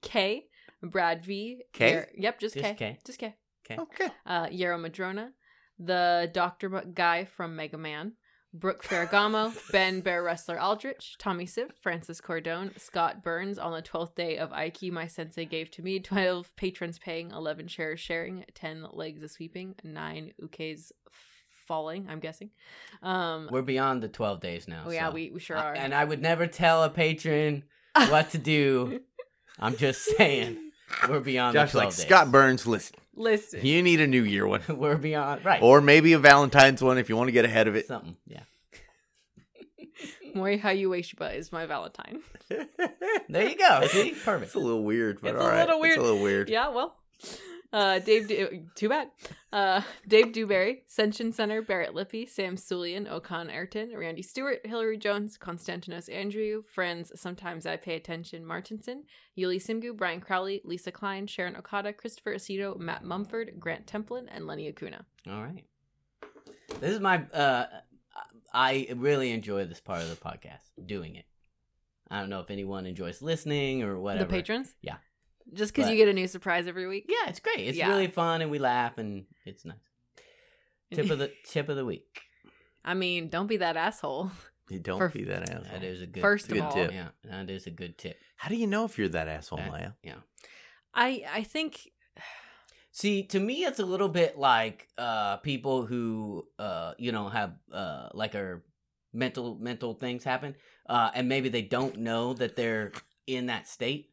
[0.04, 0.46] K,
[0.84, 1.92] Brad V, K?
[1.92, 2.76] Yer- yep, just, Just K.
[2.76, 3.00] K.
[3.06, 3.36] just K,
[3.72, 4.08] Okay.
[4.26, 5.32] uh, Yarrow Madrona,
[5.80, 8.14] the Doctor guy from Mega Man,
[8.54, 13.58] Brooke Ferragamo, Ben Bear Wrestler Aldrich, Tommy Siv, Francis Cordone, Scott Burns.
[13.58, 17.68] On the twelfth day of Aiki, my sensei gave to me twelve patrons paying, eleven
[17.68, 20.92] shares sharing, ten legs a sweeping, nine ukes
[21.68, 22.08] falling.
[22.10, 22.50] I'm guessing.
[23.02, 24.84] Um, We're beyond the 12 days now.
[24.86, 25.74] oh yeah, so- we, we sure I- are.
[25.74, 27.64] and I would never tell a patron
[27.96, 29.00] what to do.
[29.60, 30.63] I'm just saying.
[31.10, 32.06] We're beyond Josh the 12 like days.
[32.06, 32.68] Scott Burns.
[32.68, 35.44] Listen, Listen, you need a New Year one, We're beyond.
[35.46, 35.62] Right.
[35.62, 37.88] or maybe a Valentine's one if you want to get ahead of it.
[37.88, 38.16] something.
[38.28, 38.42] Yeah.
[40.36, 42.22] Morihei Ueshiba is my Valentine.
[43.30, 43.86] There you go.
[43.88, 44.12] See?
[44.12, 44.48] Perfect.
[44.48, 45.60] It's a little weird, but It's a all right.
[45.66, 45.94] little weird.
[45.94, 46.50] It's a little weird.
[46.50, 46.96] Yeah, well.
[47.74, 49.10] Uh, Dave, Du- too bad.
[49.52, 55.40] Uh, Dave Dewberry, Senshin Center, Barrett Lippy, Sam Sulian, Okan Ayrton, Randy Stewart, Hillary Jones,
[55.40, 59.06] Konstantinos Andrew, friends, sometimes I pay attention, Martinson,
[59.38, 64.46] Yuli Simgu, Brian Crowley, Lisa Klein, Sharon Okada, Christopher Aceto, Matt Mumford, Grant Templin, and
[64.46, 65.06] Lenny Acuna.
[65.28, 65.66] All right.
[66.80, 67.24] This is my.
[67.34, 67.66] uh
[68.54, 71.26] I really enjoy this part of the podcast, doing it.
[72.12, 74.26] I don't know if anyone enjoys listening or whatever.
[74.26, 74.76] The patrons?
[74.82, 74.98] Yeah.
[75.54, 77.06] Just because you get a new surprise every week?
[77.10, 77.60] Yeah, it's great.
[77.68, 77.90] It's Yeah.
[77.90, 79.78] really fun, and we laugh, and it's nice.
[80.94, 82.22] Tip of the tip of the week.
[82.86, 84.32] I mean, don't be that asshole.
[84.70, 85.66] You don't For- be that asshole.
[85.74, 86.22] That is a good.
[86.22, 86.72] First of good all.
[86.72, 86.92] tip.
[86.94, 88.16] Yeah, that is a good tip.
[88.38, 89.92] How do you know if you're that asshole, That- Maya?
[90.02, 90.16] Yeah.
[90.94, 91.90] I I think
[92.92, 97.56] See, to me, it's a little bit like uh, people who, uh, you know, have
[97.74, 98.64] uh, like are
[99.12, 100.56] mental mental things happen,
[100.88, 102.94] uh, and maybe they don't know that they're
[103.28, 104.13] in that state.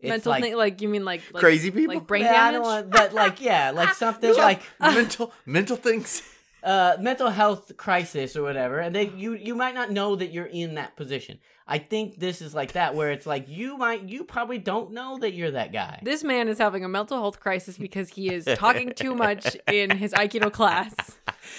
[0.00, 1.94] It's Mental like, thing, like you mean like, like Crazy people?
[1.94, 2.52] like brain Yeah, I damage.
[2.54, 6.22] don't want, but like yeah, like something Yeah, like mental mental things.
[6.62, 10.46] uh mental health crisis or whatever, and they you you might not know that you're
[10.46, 11.38] in that position.
[11.66, 15.18] I think this is like that where it's like you might you probably don't know
[15.20, 16.00] that you're that guy.
[16.02, 19.90] This man is having a mental health crisis because he is talking too much in
[19.96, 20.94] his Aikido class.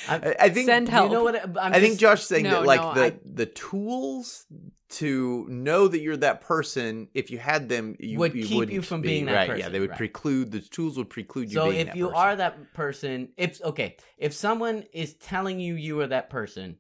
[0.07, 1.09] I, I think Send help.
[1.09, 1.41] You know what?
[1.57, 4.45] I'm I think just- Josh saying No, that like no, the I- the tools
[4.91, 8.57] to know that you're that person, if you had them, you Would you keep you
[8.57, 9.57] wouldn't from be, being that right.
[9.59, 9.97] Yeah, they would right.
[9.97, 11.55] preclude the tools would preclude you.
[11.55, 12.17] So being if that you person.
[12.17, 16.77] are that person, if okay, if someone is telling you you are that person,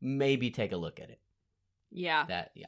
[0.00, 1.20] maybe take a look at it.
[1.90, 2.66] Yeah, That yeah.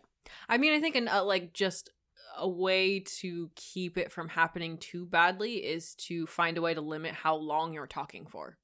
[0.49, 1.91] I mean, I think an, uh, like just
[2.39, 6.81] a way to keep it from happening too badly is to find a way to
[6.81, 8.57] limit how long you're talking for.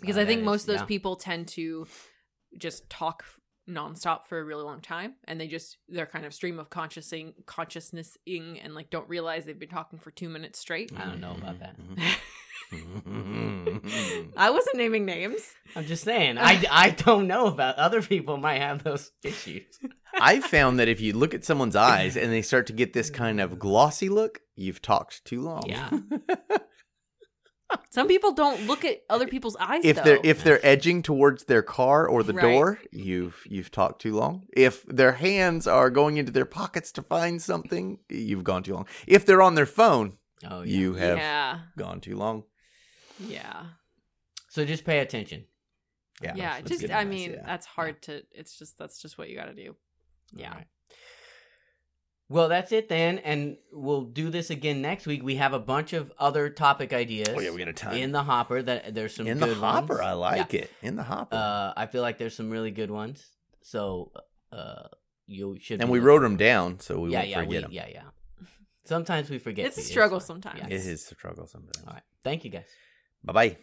[0.00, 0.84] Because Uh, I that think is- most of those yeah.
[0.86, 1.86] people tend to
[2.56, 6.34] just talk f- nonstop for a really long time, and they just they're kind of
[6.34, 10.90] stream of consciousing consciousnessing and like don't realize they've been talking for two minutes straight.
[10.96, 11.76] I don't know about that.
[11.78, 12.08] Mm-hmm.
[14.36, 15.40] I wasn't naming names.
[15.74, 16.38] I'm just saying.
[16.38, 19.78] I, I don't know about other people might have those issues.
[20.14, 23.10] I found that if you look at someone's eyes and they start to get this
[23.10, 25.62] kind of glossy look, you've talked too long.
[25.66, 25.90] Yeah.
[27.90, 29.84] Some people don't look at other people's eyes.
[29.84, 30.02] if though.
[30.04, 32.42] they're if they're edging towards their car or the Right.
[32.42, 34.46] door, you've you've talked too long.
[34.56, 38.86] If their hands are going into their pockets to find something, you've gone too long.
[39.06, 40.16] If they're on their phone,
[40.48, 40.78] Oh yeah.
[40.78, 42.44] you have yeah, gone too long.
[43.18, 43.64] yeah,
[44.48, 45.44] So just pay attention.
[46.22, 46.54] Yeah, yeah.
[46.58, 47.42] that's Just good I mean, yeah.
[47.46, 48.22] that's hard to.
[48.32, 49.76] It's just that's just what you got to do.
[50.34, 50.50] Yeah.
[50.50, 50.66] Alright.
[52.30, 55.22] Well, that's it then, and we'll do this again next week.
[55.22, 57.30] We have a bunch of other topic ideas.
[57.34, 58.60] Oh yeah, we got a ton in the hopper.
[58.60, 59.94] That there's some in the good hopper.
[59.94, 60.06] ones.
[60.06, 60.60] I like Yeah.
[60.60, 61.34] it in the hopper.
[61.34, 63.24] Uh, I feel like there's some really good ones.
[63.62, 64.12] So,
[64.52, 64.88] uh,
[65.26, 65.80] you should.
[65.80, 67.72] and we wrote them down, so we yeah, won't yeah, forget we, them.
[67.72, 68.02] yeah, yeah.
[68.84, 69.66] Sometimes we forget.
[69.66, 70.26] It's a struggle fine.
[70.26, 70.58] sometimes.
[70.60, 70.66] Yeah.
[70.66, 71.82] It is a struggle sometimes.
[71.86, 72.02] All right.
[72.24, 72.66] Thank you, guys.
[73.24, 73.56] Bye bye.